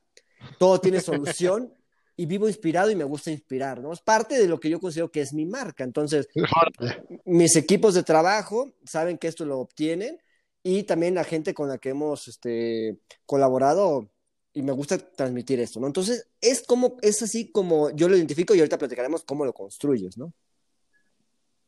todo 0.59 0.81
tiene 0.81 1.01
solución 1.01 1.73
y 2.17 2.27
vivo 2.27 2.49
inspirado 2.49 2.91
y 2.91 2.97
me 2.97 3.05
gusta 3.05 3.31
inspirar, 3.31 3.81
¿no? 3.81 3.93
Es 3.93 4.01
parte 4.01 4.39
de 4.39 4.49
lo 4.49 4.59
que 4.59 4.71
yo 4.71 4.81
considero 4.81 5.11
que 5.11 5.21
es 5.21 5.35
mi 5.35 5.45
marca. 5.45 5.85
Entonces, 5.85 6.29
mis 7.25 7.57
equipos 7.57 7.95
de 7.95 8.05
trabajo 8.05 8.73
saben 8.85 9.19
que 9.19 9.29
esto 9.29 9.45
lo 9.45 9.59
obtienen 9.59 10.19
y 10.63 10.85
también 10.85 11.15
la 11.15 11.25
gente 11.25 11.55
con 11.55 11.69
la 11.69 11.79
que 11.79 11.91
hemos 11.91 12.29
este, 12.29 12.99
colaborado 13.27 14.11
y 14.57 14.63
me 14.63 14.73
gusta 14.73 14.97
transmitir 14.97 15.61
esto, 15.61 15.81
¿no? 15.81 15.87
Entonces, 15.87 16.29
es 16.41 16.63
como, 16.63 16.97
es 17.03 17.23
así 17.23 17.53
como 17.53 17.91
yo 17.91 18.09
lo 18.09 18.17
identifico 18.17 18.55
y 18.55 18.61
ahorita 18.61 18.79
platicaremos 18.79 19.23
cómo 19.23 19.45
lo 19.45 19.53
construyes, 19.53 20.17
¿no? 20.17 20.33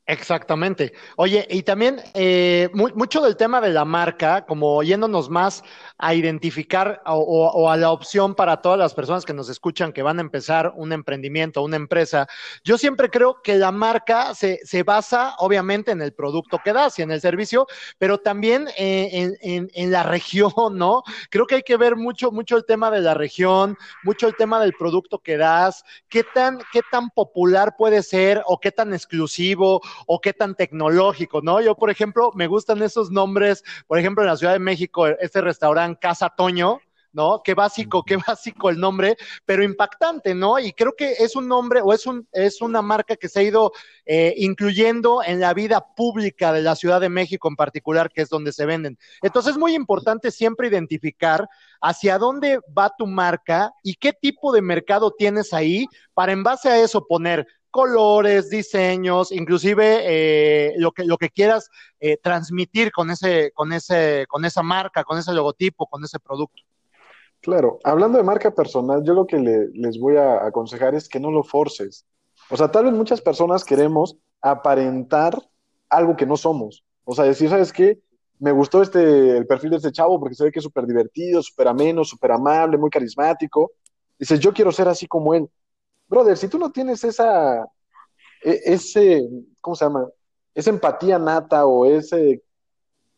Exactamente. 0.09 0.95
Oye, 1.17 1.47
y 1.50 1.62
también 1.65 2.00
eh, 2.15 2.71
mucho 2.73 3.21
del 3.21 3.37
tema 3.37 3.61
de 3.61 3.69
la 3.69 3.85
marca, 3.85 4.47
como 4.47 4.83
yéndonos 4.83 5.29
más 5.29 5.62
a 5.99 6.15
identificar 6.15 7.03
o, 7.05 7.69
a 7.71 7.77
la 7.77 7.91
opción 7.91 8.35
para 8.35 8.62
todas 8.62 8.79
las 8.79 8.95
personas 8.95 9.27
que 9.27 9.35
nos 9.35 9.50
escuchan 9.50 9.93
que 9.93 10.03
van 10.03 10.17
a 10.17 10.23
empezar 10.23 10.73
un 10.77 10.95
emprendimiento, 10.95 11.62
una 11.62 11.77
empresa, 11.77 12.27
yo 12.65 12.79
siempre 12.79 13.11
creo 13.11 13.43
que 13.43 13.57
la 13.57 13.71
marca 13.71 14.35
se, 14.35 14.61
se 14.65 14.83
basa 14.83 15.35
obviamente 15.41 15.91
en 15.91 16.00
el 16.00 16.15
producto 16.15 16.59
que 16.65 16.73
das 16.73 16.99
y 16.99 17.03
en 17.03 17.11
el 17.11 17.21
servicio, 17.21 17.67
pero 17.99 18.17
también 18.17 18.67
eh, 18.79 19.11
en, 19.12 19.37
en, 19.43 19.71
en, 19.75 19.91
la 19.91 20.05
región, 20.05 20.53
¿no? 20.73 21.03
Creo 21.29 21.47
que 21.47 21.57
hay 21.57 21.62
que 21.62 21.77
ver 21.77 21.97
mucho, 21.97 22.33
mucho 22.33 22.57
el 22.57 22.65
tema 22.65 22.91
de 22.91 23.03
la 23.03 23.12
región, 23.12 23.77
mucho 24.05 24.27
el 24.27 24.37
tema 24.37 24.59
del 24.59 24.73
producto 24.73 25.19
que 25.19 25.37
das, 25.37 25.85
qué 26.09 26.25
tan, 26.25 26.61
qué 26.73 26.81
tan 26.91 27.11
popular 27.11 27.75
puede 27.77 28.03
ser 28.03 28.43
o 28.47 28.59
qué 28.59 28.73
tan 28.73 28.95
exclusivo 28.95 29.83
o 30.07 30.21
qué 30.21 30.33
tan 30.33 30.55
tecnológico, 30.55 31.40
¿no? 31.43 31.61
Yo, 31.61 31.75
por 31.75 31.90
ejemplo, 31.90 32.31
me 32.35 32.47
gustan 32.47 32.83
esos 32.83 33.11
nombres, 33.11 33.62
por 33.87 33.99
ejemplo, 33.99 34.23
en 34.23 34.28
la 34.28 34.37
Ciudad 34.37 34.52
de 34.52 34.59
México, 34.59 35.07
este 35.07 35.40
restaurante 35.40 35.99
Casa 36.00 36.31
Toño, 36.37 36.81
¿no? 37.12 37.43
Qué 37.43 37.55
básico, 37.55 38.02
qué 38.05 38.17
básico 38.26 38.71
el 38.71 38.78
nombre, 38.78 39.17
pero 39.45 39.62
impactante, 39.62 40.35
¿no? 40.35 40.59
Y 40.59 40.73
creo 40.73 40.95
que 40.97 41.12
es 41.19 41.37
un 41.37 41.49
nombre 41.49 41.81
o 41.83 41.93
es, 41.93 42.07
un, 42.07 42.28
es 42.33 42.61
una 42.61 42.83
marca 42.83 43.17
que 43.17 43.28
se 43.28 43.40
ha 43.40 43.43
ido 43.43 43.73
eh, 44.05 44.35
incluyendo 44.37 45.23
en 45.25 45.40
la 45.40 45.55
vida 45.55 45.85
pública 45.97 46.52
de 46.52 46.62
la 46.62 46.76
Ciudad 46.76 47.00
de 47.00 47.09
México 47.09 47.49
en 47.49 47.57
particular, 47.57 48.11
que 48.11 48.23
es 48.23 48.28
donde 48.28 48.52
se 48.52 48.67
venden. 48.67 48.99
Entonces 49.23 49.52
es 49.52 49.59
muy 49.59 49.75
importante 49.75 50.31
siempre 50.31 50.69
identificar 50.69 51.49
hacia 51.81 52.19
dónde 52.19 52.61
va 52.76 52.95
tu 52.97 53.07
marca 53.07 53.73
y 53.83 53.95
qué 53.95 54.12
tipo 54.12 54.52
de 54.52 54.62
mercado 54.62 55.12
tienes 55.12 55.52
ahí 55.52 55.87
para 56.14 56.33
en 56.33 56.43
base 56.43 56.69
a 56.69 56.78
eso 56.78 57.07
poner 57.07 57.47
colores, 57.70 58.50
diseños, 58.50 59.32
inclusive 59.32 60.00
eh, 60.02 60.75
lo, 60.78 60.92
que, 60.92 61.04
lo 61.04 61.16
que 61.16 61.30
quieras 61.30 61.70
eh, 62.00 62.16
transmitir 62.16 62.90
con, 62.92 63.10
ese, 63.10 63.52
con, 63.54 63.72
ese, 63.72 64.26
con 64.28 64.44
esa 64.44 64.62
marca, 64.62 65.04
con 65.04 65.18
ese 65.18 65.32
logotipo, 65.32 65.87
con 65.87 66.02
ese 66.04 66.18
producto. 66.18 66.62
Claro, 67.40 67.78
hablando 67.84 68.18
de 68.18 68.25
marca 68.25 68.52
personal, 68.52 69.02
yo 69.04 69.14
lo 69.14 69.26
que 69.26 69.38
les 69.38 69.98
voy 69.98 70.16
a 70.16 70.44
aconsejar 70.44 70.94
es 70.94 71.08
que 71.08 71.20
no 71.20 71.30
lo 71.30 71.44
forces. 71.44 72.04
O 72.50 72.56
sea, 72.56 72.70
tal 72.70 72.87
vez 72.87 72.94
muchas 72.94 73.20
personas 73.20 73.64
queremos 73.64 74.16
aparentar 74.40 75.38
algo 75.88 76.16
que 76.16 76.26
no 76.26 76.37
somos. 76.37 76.84
O 77.04 77.14
sea, 77.14 77.25
decir, 77.25 77.48
¿sabes 77.48 77.72
qué? 77.72 78.00
Me 78.38 78.52
gustó 78.52 78.82
este, 78.82 79.37
el 79.37 79.46
perfil 79.46 79.70
de 79.70 79.76
este 79.76 79.92
chavo 79.92 80.18
porque 80.18 80.34
se 80.34 80.44
ve 80.44 80.52
que 80.52 80.60
es 80.60 80.64
súper 80.64 80.87
divertido, 80.87 81.42
súper 81.42 81.68
ameno, 81.68 82.04
súper 82.04 82.32
amable, 82.32 82.78
muy 82.78 82.90
carismático. 82.90 83.72
Dices, 84.18 84.40
yo 84.40 84.52
quiero 84.52 84.72
ser 84.72 84.88
así 84.88 85.06
como 85.06 85.34
él 85.34 85.48
brother, 86.09 86.37
si 86.37 86.49
tú 86.49 86.59
no 86.59 86.71
tienes 86.73 87.05
esa, 87.05 87.65
e, 88.43 88.61
ese, 88.65 89.29
¿cómo 89.61 89.77
se 89.77 89.85
llama? 89.85 90.09
Esa 90.55 90.71
empatía 90.71 91.19
nata 91.19 91.67
o 91.67 91.85
ese, 91.85 92.43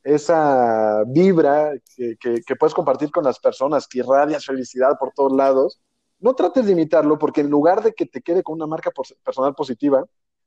esa 0.02 1.04
vibra 1.06 1.72
que, 1.96 2.56
puedes 2.58 2.74
compartir 2.74 3.10
con 3.10 3.24
las 3.24 3.38
personas, 3.38 3.86
que 3.86 3.98
irradias 3.98 4.44
felicidad 4.44 4.98
por 4.98 5.12
todos 5.12 5.32
lados, 5.32 5.80
no 6.18 6.34
trates 6.34 6.66
de 6.66 6.72
imitarlo 6.72 7.18
porque 7.18 7.40
en 7.40 7.50
lugar 7.50 7.82
de 7.82 7.92
que 7.92 8.06
te 8.06 8.20
quede 8.20 8.42
con 8.42 8.56
una 8.56 8.66
marca 8.66 8.90
personal 9.24 9.54
positiva, 9.54 10.04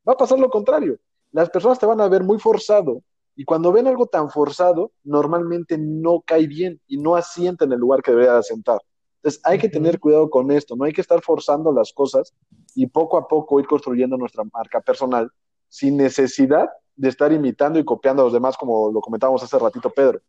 va 0.07 0.13
a 0.13 0.17
pasar 0.17 0.39
lo 0.39 0.49
contrario. 0.49 0.97
Las 1.31 1.49
personas 1.49 1.79
te 1.79 1.85
van 1.85 2.01
a 2.01 2.07
ver 2.07 2.23
muy 2.23 2.39
forzado 2.39 3.01
y 3.35 3.45
cuando 3.45 3.71
ven 3.71 3.87
algo 3.87 4.05
tan 4.05 4.29
forzado, 4.29 4.91
normalmente 5.03 5.77
no 5.79 6.21
cae 6.25 6.45
bien 6.45 6.79
y 6.87 6.97
no 6.97 7.15
asienta 7.15 7.65
en 7.65 7.71
el 7.71 7.79
lugar 7.79 8.03
que 8.03 8.11
debería 8.11 8.37
asentar. 8.37 8.79
Entonces 9.23 9.41
hay 9.45 9.57
que 9.57 9.69
tener 9.69 10.01
cuidado 10.01 10.29
con 10.29 10.51
esto, 10.51 10.75
no 10.75 10.83
hay 10.83 10.91
que 10.91 10.99
estar 10.99 11.21
forzando 11.21 11.71
las 11.71 11.93
cosas 11.93 12.33
y 12.75 12.87
poco 12.87 13.17
a 13.17 13.25
poco 13.25 13.57
ir 13.57 13.65
construyendo 13.65 14.17
nuestra 14.17 14.43
marca 14.51 14.81
personal 14.81 15.31
sin 15.69 15.95
necesidad 15.95 16.67
de 16.97 17.07
estar 17.07 17.31
imitando 17.31 17.79
y 17.79 17.85
copiando 17.85 18.21
a 18.21 18.25
los 18.25 18.33
demás, 18.33 18.57
como 18.57 18.91
lo 18.91 18.99
comentábamos 18.99 19.41
hace 19.41 19.57
ratito, 19.57 19.89
Pedro. 19.89 20.21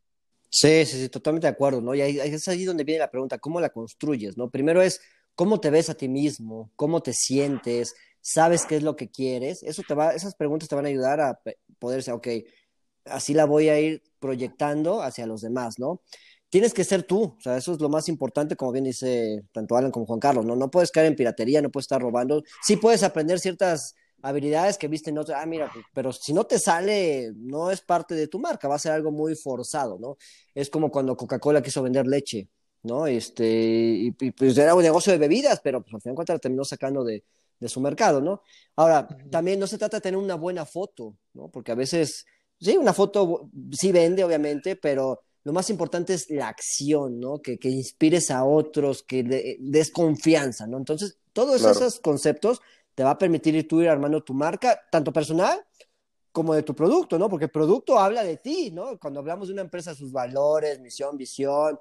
Sí, 0.48 0.86
sí, 0.86 1.00
sí, 1.00 1.08
totalmente 1.08 1.48
de 1.48 1.52
acuerdo, 1.52 1.80
¿no? 1.80 1.92
Y 1.96 2.02
ahí, 2.02 2.20
es 2.20 2.46
ahí 2.46 2.64
donde 2.64 2.84
viene 2.84 3.00
la 3.00 3.10
pregunta, 3.10 3.38
¿cómo 3.38 3.60
la 3.60 3.70
construyes, 3.70 4.36
no? 4.36 4.48
Primero 4.48 4.80
es, 4.80 5.00
¿cómo 5.34 5.58
te 5.58 5.70
ves 5.70 5.90
a 5.90 5.94
ti 5.94 6.08
mismo? 6.08 6.70
¿Cómo 6.76 7.02
te 7.02 7.12
sientes? 7.12 7.96
¿Sabes 8.20 8.64
qué 8.64 8.76
es 8.76 8.84
lo 8.84 8.94
que 8.94 9.10
quieres? 9.10 9.64
Eso 9.64 9.82
te 9.86 9.94
va, 9.94 10.14
esas 10.14 10.36
preguntas 10.36 10.68
te 10.68 10.76
van 10.76 10.86
a 10.86 10.90
ayudar 10.90 11.20
a 11.20 11.40
poder 11.80 11.96
decir, 11.96 12.14
ok, 12.14 12.28
así 13.06 13.34
la 13.34 13.44
voy 13.44 13.70
a 13.70 13.80
ir 13.80 14.04
proyectando 14.20 15.02
hacia 15.02 15.26
los 15.26 15.40
demás, 15.40 15.80
¿no? 15.80 16.00
Tienes 16.54 16.72
que 16.72 16.84
ser 16.84 17.02
tú, 17.02 17.34
o 17.36 17.40
sea, 17.40 17.56
eso 17.56 17.72
es 17.72 17.80
lo 17.80 17.88
más 17.88 18.08
importante, 18.08 18.54
como 18.54 18.70
bien 18.70 18.84
dice 18.84 19.42
tanto 19.50 19.76
Alan 19.76 19.90
como 19.90 20.06
Juan 20.06 20.20
Carlos, 20.20 20.46
¿no? 20.46 20.54
No 20.54 20.70
puedes 20.70 20.92
caer 20.92 21.08
en 21.08 21.16
piratería, 21.16 21.60
no 21.60 21.68
puedes 21.68 21.86
estar 21.86 22.00
robando, 22.00 22.44
sí 22.62 22.76
puedes 22.76 23.02
aprender 23.02 23.40
ciertas 23.40 23.96
habilidades 24.22 24.78
que 24.78 24.86
viste 24.86 25.10
en 25.10 25.18
otro, 25.18 25.34
ah, 25.36 25.44
mira, 25.46 25.68
pero 25.92 26.12
si 26.12 26.32
no 26.32 26.44
te 26.44 26.60
sale, 26.60 27.32
no 27.34 27.72
es 27.72 27.80
parte 27.80 28.14
de 28.14 28.28
tu 28.28 28.38
marca, 28.38 28.68
va 28.68 28.76
a 28.76 28.78
ser 28.78 28.92
algo 28.92 29.10
muy 29.10 29.34
forzado, 29.34 29.98
¿no? 29.98 30.16
Es 30.54 30.70
como 30.70 30.92
cuando 30.92 31.16
Coca-Cola 31.16 31.60
quiso 31.60 31.82
vender 31.82 32.06
leche, 32.06 32.48
¿no? 32.84 33.08
Este, 33.08 33.44
y, 33.44 34.12
pues 34.12 34.56
era 34.56 34.76
un 34.76 34.82
negocio 34.84 35.12
de 35.12 35.18
bebidas, 35.18 35.60
pero 35.60 35.82
pues 35.82 35.94
al 35.94 36.02
final 36.02 36.12
de 36.12 36.16
cuentas 36.18 36.40
terminó 36.40 36.64
sacando 36.64 37.02
de, 37.02 37.24
de 37.58 37.68
su 37.68 37.80
mercado, 37.80 38.20
¿no? 38.20 38.42
Ahora, 38.76 39.08
también 39.28 39.58
no 39.58 39.66
se 39.66 39.76
trata 39.76 39.96
de 39.96 40.02
tener 40.02 40.18
una 40.18 40.36
buena 40.36 40.64
foto, 40.64 41.16
¿no? 41.32 41.48
Porque 41.48 41.72
a 41.72 41.74
veces, 41.74 42.24
sí, 42.60 42.76
una 42.76 42.92
foto 42.92 43.50
sí 43.72 43.90
vende, 43.90 44.22
obviamente, 44.22 44.76
pero 44.76 45.24
lo 45.44 45.52
más 45.52 45.68
importante 45.70 46.14
es 46.14 46.30
la 46.30 46.48
acción, 46.48 47.20
¿no? 47.20 47.40
Que, 47.40 47.58
que 47.58 47.68
inspires 47.68 48.30
a 48.30 48.44
otros, 48.44 49.02
que 49.02 49.22
des 49.60 49.90
confianza, 49.90 50.66
¿no? 50.66 50.78
Entonces, 50.78 51.18
todos 51.32 51.62
esos 51.62 52.00
conceptos 52.00 52.62
te 52.94 53.04
va 53.04 53.10
a 53.10 53.18
permitir 53.18 53.54
ir 53.54 53.68
tú 53.68 53.82
ir 53.82 53.88
armando 53.88 54.22
tu 54.22 54.32
marca, 54.32 54.80
tanto 54.90 55.12
personal 55.12 55.64
como 56.32 56.54
de 56.54 56.62
tu 56.62 56.74
producto, 56.74 57.18
¿no? 57.18 57.28
Porque 57.28 57.44
el 57.44 57.50
producto 57.50 57.98
habla 57.98 58.24
de 58.24 58.38
ti, 58.38 58.70
¿no? 58.70 58.98
Cuando 58.98 59.20
hablamos 59.20 59.48
de 59.48 59.52
una 59.52 59.62
empresa, 59.62 59.94
sus 59.94 60.10
valores, 60.10 60.80
misión, 60.80 61.16
visión, 61.16 61.78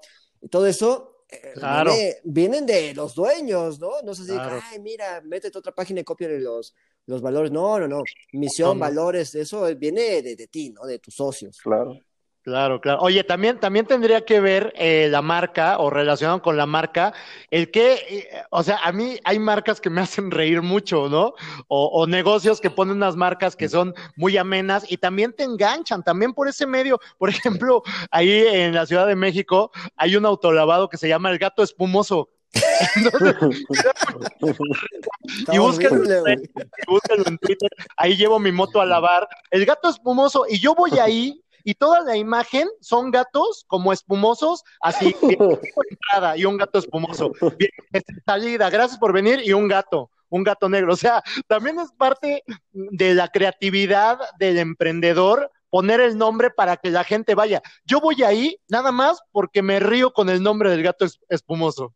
todo 0.50 0.68
eso 0.68 1.26
eh, 1.30 2.20
vienen 2.24 2.66
de 2.66 2.94
los 2.94 3.16
dueños, 3.16 3.80
¿no? 3.80 4.02
No 4.04 4.14
sé 4.14 4.26
si, 4.26 4.32
ay, 4.32 4.80
mira, 4.80 5.22
métete 5.22 5.58
otra 5.58 5.74
página 5.74 6.02
y 6.02 6.04
copia 6.04 6.28
los, 6.28 6.76
los 7.06 7.22
valores. 7.22 7.52
No, 7.52 7.80
no, 7.80 7.88
no. 7.88 8.04
Misión, 8.34 8.78
valores, 8.78 9.34
eso 9.36 9.64
viene 9.76 10.22
de, 10.22 10.36
de 10.36 10.48
ti, 10.48 10.70
¿no? 10.70 10.86
De 10.86 11.00
tus 11.00 11.16
socios. 11.16 11.58
Claro. 11.64 11.98
Claro, 12.44 12.82
claro. 12.82 13.00
Oye, 13.02 13.24
también, 13.24 13.58
también 13.58 13.86
tendría 13.86 14.26
que 14.26 14.42
ver 14.42 14.74
eh, 14.76 15.08
la 15.10 15.22
marca 15.22 15.80
o 15.80 15.90
relacionado 15.90 16.42
con 16.42 16.58
la 16.58 16.66
marca, 16.66 17.14
el 17.50 17.72
que, 17.72 17.94
eh, 17.94 18.28
o 18.50 18.62
sea, 18.64 18.80
a 18.84 18.92
mí 18.92 19.18
hay 19.24 19.40
marcas 19.40 19.80
que 19.80 19.90
me 19.90 20.02
hacen 20.02 20.30
reír 20.30 20.62
mucho, 20.62 21.08
¿no? 21.08 21.36
O, 21.70 22.06
negocios 22.06 22.60
que 22.60 22.70
ponen 22.70 22.98
unas 22.98 23.16
marcas 23.16 23.56
que 23.56 23.70
son 23.70 23.96
muy 24.18 24.36
amenas 24.36 24.84
y 24.92 24.98
también 24.98 25.32
te 25.32 25.44
enganchan, 25.44 26.04
también 26.04 26.34
por 26.34 26.50
ese 26.50 26.68
medio. 26.68 27.00
Por 27.18 27.30
ejemplo, 27.30 27.82
ahí 28.12 28.30
en 28.30 28.76
la 28.76 28.86
Ciudad 28.86 29.08
de 29.08 29.16
México 29.16 29.72
hay 29.96 30.18
un 30.18 30.26
autolavado 30.26 30.90
que 30.90 30.98
se 30.98 31.08
llama 31.08 31.32
El 31.32 31.40
Gato 31.40 31.64
Espumoso. 31.64 32.30
y 35.52 35.58
búsquenlo, 35.58 36.28
en 36.28 37.38
Twitter, 37.40 37.70
ahí 37.98 38.16
llevo 38.16 38.38
mi 38.38 38.52
moto 38.52 38.80
a 38.80 38.86
lavar, 38.86 39.28
el 39.50 39.66
gato 39.66 39.90
espumoso, 39.90 40.46
y 40.48 40.60
yo 40.60 40.76
voy 40.76 41.00
ahí 41.00 41.43
y 41.64 41.76
toda 41.76 42.02
la 42.02 42.18
imagen 42.18 42.68
son 42.82 43.12
gatos 43.12 43.66
como 43.68 43.94
espumosos, 43.94 44.64
así, 44.82 45.16
entrada 45.90 46.38
y 46.38 46.46
un 46.46 46.58
gato 46.58 46.80
espumoso. 46.80 47.32
Bien, 47.58 47.72
este, 47.92 48.14
salida, 48.26 48.70
gracias 48.70 49.00
por 49.00 49.14
venir 49.14 49.42
y 49.44 49.54
un 49.54 49.68
gato, 49.68 50.10
un 50.30 50.44
gato 50.44 50.70
negro. 50.70 50.94
O 50.94 50.98
sea, 50.98 51.24
también 51.48 51.80
es 51.80 51.92
parte 51.92 52.44
de 52.72 53.14
la 53.14 53.30
creatividad 53.30 54.20
del 54.40 54.58
emprendedor 54.58 55.52
poner 55.70 56.02
el 56.02 56.18
nombre 56.18 56.52
para 56.52 56.78
que 56.78 56.92
la 56.92 57.04
gente 57.04 57.34
vaya. 57.34 57.62
Yo 57.84 58.00
voy 58.00 58.22
ahí 58.22 58.58
nada 58.68 58.92
más 58.92 59.22
porque 59.32 59.64
me 59.64 59.80
río 59.80 60.14
con 60.14 60.30
el 60.30 60.44
nombre 60.44 60.70
del 60.70 60.84
gato 60.84 61.06
espumoso. 61.30 61.96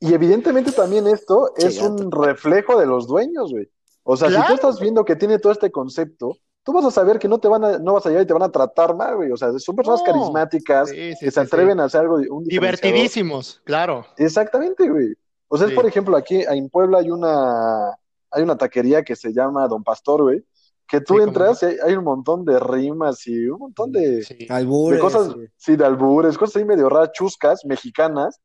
Y 0.00 0.14
evidentemente 0.14 0.72
también 0.72 1.06
esto 1.06 1.52
es 1.56 1.82
un 1.82 2.10
reflejo 2.10 2.80
de 2.80 2.86
los 2.86 3.06
dueños, 3.06 3.50
güey. 3.50 3.68
O 4.04 4.16
sea, 4.16 4.30
si 4.30 4.46
tú 4.46 4.54
estás 4.54 4.80
viendo 4.80 5.04
que 5.04 5.16
tiene 5.16 5.38
todo 5.38 5.52
este 5.52 5.70
concepto, 5.70 6.38
tú 6.64 6.72
vas 6.72 6.84
a 6.84 6.90
saber 6.90 7.18
que 7.18 7.28
no 7.28 7.38
te 7.38 7.48
van 7.48 7.64
a, 7.64 7.78
no 7.78 7.94
vas 7.94 8.06
a 8.06 8.08
llegar 8.08 8.24
y 8.24 8.26
te 8.26 8.32
van 8.32 8.42
a 8.42 8.52
tratar 8.52 8.94
mal, 8.94 9.16
güey. 9.16 9.30
O 9.30 9.36
sea, 9.36 9.56
son 9.58 9.76
personas 9.76 10.02
carismáticas 10.02 10.90
que 10.90 11.30
se 11.30 11.40
atreven 11.40 11.80
a 11.80 11.84
hacer 11.84 12.02
algo 12.02 12.16
un 12.16 12.44
divertidísimos, 12.44 13.60
claro. 13.64 14.06
Exactamente, 14.16 14.88
güey. 14.88 15.14
O 15.48 15.58
sea, 15.58 15.68
es, 15.68 15.74
por 15.74 15.86
ejemplo, 15.86 16.16
aquí 16.16 16.42
en 16.48 16.68
Puebla 16.68 16.98
hay 16.98 17.10
una 17.10 17.96
hay 18.30 18.42
una 18.42 18.56
taquería 18.56 19.02
que 19.02 19.14
se 19.14 19.32
llama 19.32 19.68
Don 19.68 19.84
Pastor, 19.84 20.22
güey, 20.22 20.44
que 20.88 21.00
tú 21.00 21.20
entras 21.20 21.62
y 21.62 21.66
hay, 21.84 21.94
un 21.94 22.04
montón 22.04 22.44
de 22.44 22.58
rimas 22.58 23.26
y 23.26 23.46
un 23.46 23.58
montón 23.58 23.92
de, 23.92 24.26
albures, 24.48 24.98
de 24.98 25.00
cosas, 25.00 25.36
sí. 25.56 25.76
de 25.76 25.84
albures, 25.84 26.38
cosas 26.38 26.56
ahí 26.56 26.64
medio 26.64 26.88
raras, 26.88 27.12
chuscas, 27.12 27.64
mexicanas, 27.64 28.40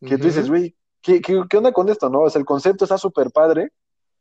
que 0.00 0.18
tú 0.18 0.26
dices, 0.26 0.48
güey, 0.48 0.76
¿qué, 1.00 1.20
¿qué, 1.20 1.42
qué, 1.48 1.56
onda 1.56 1.72
con 1.72 1.88
esto, 1.88 2.08
no? 2.08 2.20
O 2.22 2.30
sea, 2.30 2.38
el 2.38 2.46
concepto 2.46 2.84
está 2.84 2.98
súper 2.98 3.30
padre, 3.30 3.72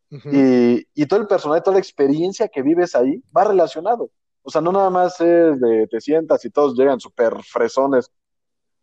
y, 0.10 1.06
todo 1.06 1.20
el 1.20 1.28
personal, 1.28 1.62
toda 1.62 1.76
la 1.76 1.80
experiencia 1.80 2.48
que 2.48 2.62
vives 2.62 2.96
ahí 2.96 3.22
va 3.36 3.44
relacionado. 3.44 4.10
O 4.42 4.50
sea, 4.50 4.62
no 4.62 4.72
nada 4.72 4.90
más 4.90 5.20
es 5.20 5.60
de 5.60 5.88
te 5.88 6.00
sientas 6.00 6.44
y 6.46 6.50
todos 6.50 6.78
llegan 6.78 7.00
súper 7.00 7.34
fresones 7.44 8.10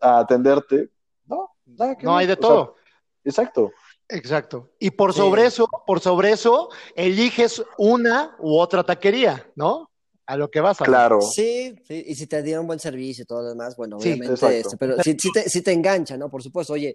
a 0.01 0.19
atenderte. 0.19 0.91
No, 1.27 1.51
nada 1.65 1.97
no 2.03 2.17
hay 2.17 2.27
de 2.27 2.37
todo. 2.37 2.77
exacto. 3.25 3.73
Exacto. 4.09 4.71
Y 4.79 4.91
por 4.91 5.15
sobre 5.15 5.47
eso, 5.47 5.67
por 5.87 6.01
sobre 6.01 6.33
eso, 6.33 6.69
eliges 6.95 7.65
una 7.79 8.37
u 8.39 8.59
otra 8.59 8.85
taquería, 8.85 9.51
¿no? 9.57 9.91
A 10.27 10.37
lo 10.37 10.51
que 10.51 10.61
vas 10.61 10.81
a 10.81 10.85
Claro. 10.85 11.21
Sí, 11.23 11.75
sí, 11.87 12.05
y 12.07 12.15
si 12.15 12.27
te 12.27 12.43
dieron 12.43 12.67
buen 12.67 12.79
servicio 12.79 13.23
y 13.23 13.27
todo 13.27 13.43
lo 13.43 13.49
demás, 13.49 13.77
bueno, 13.77 13.97
obviamente, 13.97 14.59
este, 14.59 14.77
pero 14.77 15.03
si, 15.03 15.15
te, 15.17 15.49
si 15.49 15.63
te 15.63 15.73
engancha, 15.73 16.17
¿no? 16.17 16.31
Por 16.31 16.43
supuesto, 16.43 16.75
oye, 16.75 16.93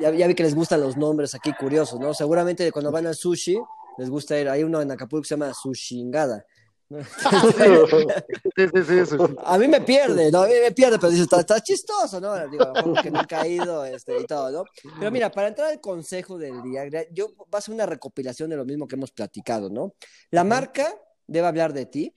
ya, 0.00 0.10
vi 0.10 0.34
que 0.34 0.42
les 0.42 0.54
gustan 0.54 0.80
los 0.80 0.96
nombres 0.96 1.34
aquí 1.34 1.52
curiosos, 1.52 2.00
¿no? 2.00 2.14
Seguramente 2.14 2.72
cuando 2.72 2.90
van 2.90 3.06
al 3.06 3.14
sushi, 3.14 3.58
les 3.98 4.08
gusta 4.08 4.38
ir. 4.38 4.48
Hay 4.48 4.62
uno 4.62 4.80
en 4.80 4.90
Acapulco 4.90 5.22
que 5.22 5.28
se 5.28 5.34
llama 5.34 5.52
Sushingada. 5.52 6.46
A 9.44 9.58
mí 9.58 9.68
me 9.68 9.82
pierde, 9.82 10.32
¿no? 10.32 10.40
A 10.40 10.46
mí 10.46 10.54
me 10.62 10.72
pierde, 10.72 10.98
pero 10.98 11.10
dice, 11.10 11.26
está, 11.30 11.60
chistoso, 11.60 12.18
¿no? 12.18 12.48
Digo, 12.48 12.72
que 13.02 13.10
no 13.10 13.20
he 13.20 13.26
caído 13.26 13.84
este, 13.84 14.18
y 14.18 14.24
todo, 14.24 14.50
¿no? 14.50 14.64
Pero 14.98 15.10
mira, 15.10 15.30
para 15.30 15.48
entrar 15.48 15.70
al 15.70 15.82
consejo 15.82 16.38
del 16.38 16.62
día, 16.62 16.88
yo 17.12 17.34
va 17.52 17.58
a 17.58 17.60
ser 17.60 17.74
una 17.74 17.84
recopilación 17.84 18.48
de 18.48 18.56
lo 18.56 18.64
mismo 18.64 18.88
que 18.88 18.96
hemos 18.96 19.10
platicado, 19.10 19.68
¿no? 19.68 19.96
La 20.30 20.44
marca 20.44 20.94
debe 21.26 21.46
hablar 21.46 21.74
de 21.74 21.84
ti, 21.84 22.14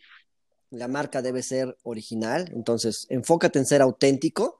la 0.69 0.87
marca 0.87 1.21
debe 1.21 1.43
ser 1.43 1.77
original, 1.83 2.49
entonces 2.53 3.07
enfócate 3.09 3.59
en 3.59 3.65
ser 3.65 3.81
auténtico 3.81 4.57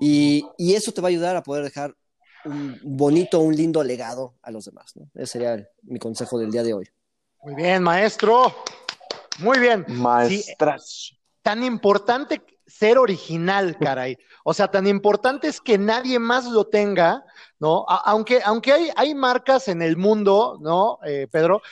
Y, 0.00 0.44
y, 0.58 0.74
eso 0.74 0.90
te 0.90 1.00
va 1.00 1.06
a 1.06 1.10
ayudar 1.10 1.36
a 1.36 1.44
poder 1.44 1.62
dejar 1.62 1.94
un 2.44 2.78
bonito, 2.82 3.40
un 3.40 3.54
lindo 3.54 3.82
legado 3.82 4.34
a 4.42 4.50
los 4.50 4.64
demás. 4.64 4.96
¿no? 4.96 5.10
Ese 5.14 5.26
sería 5.26 5.68
mi 5.82 5.98
consejo 5.98 6.38
del 6.38 6.50
día 6.50 6.62
de 6.62 6.74
hoy. 6.74 6.88
Muy 7.42 7.54
bien, 7.54 7.82
maestro. 7.82 8.54
Muy 9.38 9.58
bien. 9.58 9.84
Maestras. 9.88 11.16
tan 11.42 11.62
importante 11.62 12.42
ser 12.66 12.98
original, 12.98 13.76
caray. 13.78 14.16
O 14.44 14.54
sea, 14.54 14.68
tan 14.68 14.86
importante 14.86 15.48
es 15.48 15.60
que 15.60 15.76
nadie 15.76 16.18
más 16.18 16.46
lo 16.46 16.66
tenga, 16.66 17.24
¿no? 17.58 17.84
aunque, 17.86 18.40
aunque 18.44 18.72
hay, 18.72 18.90
hay 18.96 19.14
marcas 19.14 19.68
en 19.68 19.82
el 19.82 19.96
mundo, 19.96 20.58
¿no, 20.60 20.98
eh, 21.04 21.28
Pedro? 21.30 21.62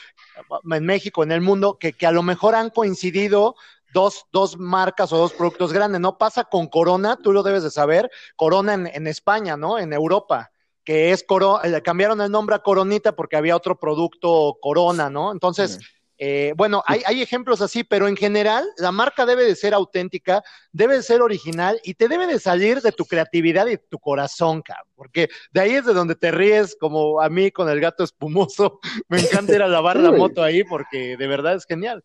En 0.71 0.85
México, 0.85 1.23
en 1.23 1.31
el 1.31 1.41
mundo, 1.41 1.77
que, 1.79 1.93
que 1.93 2.05
a 2.05 2.11
lo 2.11 2.23
mejor 2.23 2.55
han 2.55 2.69
coincidido 2.69 3.55
dos, 3.93 4.25
dos 4.31 4.57
marcas 4.57 5.11
o 5.11 5.17
dos 5.17 5.33
productos 5.33 5.73
grandes, 5.73 5.99
¿no? 5.99 6.17
Pasa 6.17 6.43
con 6.45 6.67
Corona, 6.67 7.17
tú 7.17 7.31
lo 7.31 7.43
debes 7.43 7.63
de 7.63 7.71
saber, 7.71 8.09
Corona 8.35 8.73
en, 8.73 8.87
en 8.87 9.07
España, 9.07 9.57
¿no? 9.57 9.79
En 9.79 9.93
Europa 9.93 10.52
que 10.83 11.11
es 11.11 11.23
Corona, 11.23 11.67
le 11.67 11.81
cambiaron 11.81 12.21
el 12.21 12.31
nombre 12.31 12.55
a 12.55 12.59
Coronita 12.59 13.15
porque 13.15 13.37
había 13.37 13.55
otro 13.55 13.79
producto 13.79 14.57
Corona, 14.61 15.09
¿no? 15.09 15.31
Entonces, 15.31 15.79
eh, 16.17 16.53
bueno, 16.55 16.83
hay, 16.85 17.01
hay, 17.05 17.21
ejemplos 17.21 17.61
así, 17.61 17.83
pero 17.83 18.07
en 18.07 18.15
general 18.15 18.65
la 18.77 18.91
marca 18.91 19.25
debe 19.25 19.43
de 19.45 19.55
ser 19.55 19.73
auténtica, 19.73 20.43
debe 20.71 20.95
de 20.95 21.03
ser 21.03 21.21
original 21.21 21.79
y 21.83 21.95
te 21.95 22.07
debe 22.07 22.27
de 22.27 22.39
salir 22.39 22.81
de 22.81 22.91
tu 22.91 23.05
creatividad 23.05 23.67
y 23.67 23.77
tu 23.77 23.97
corazón, 23.97 24.61
cabrón, 24.61 24.93
porque 24.95 25.29
de 25.51 25.61
ahí 25.61 25.71
es 25.71 25.85
de 25.85 25.93
donde 25.93 26.15
te 26.15 26.31
ríes, 26.31 26.77
como 26.79 27.19
a 27.19 27.29
mí 27.29 27.51
con 27.51 27.67
el 27.67 27.79
gato 27.79 28.03
espumoso. 28.03 28.79
Me 29.09 29.19
encanta 29.19 29.55
ir 29.55 29.63
a 29.63 29.67
lavar 29.67 29.97
la 29.97 30.11
moto 30.11 30.43
ahí 30.43 30.63
porque 30.63 31.17
de 31.17 31.27
verdad 31.27 31.55
es 31.55 31.65
genial. 31.65 32.03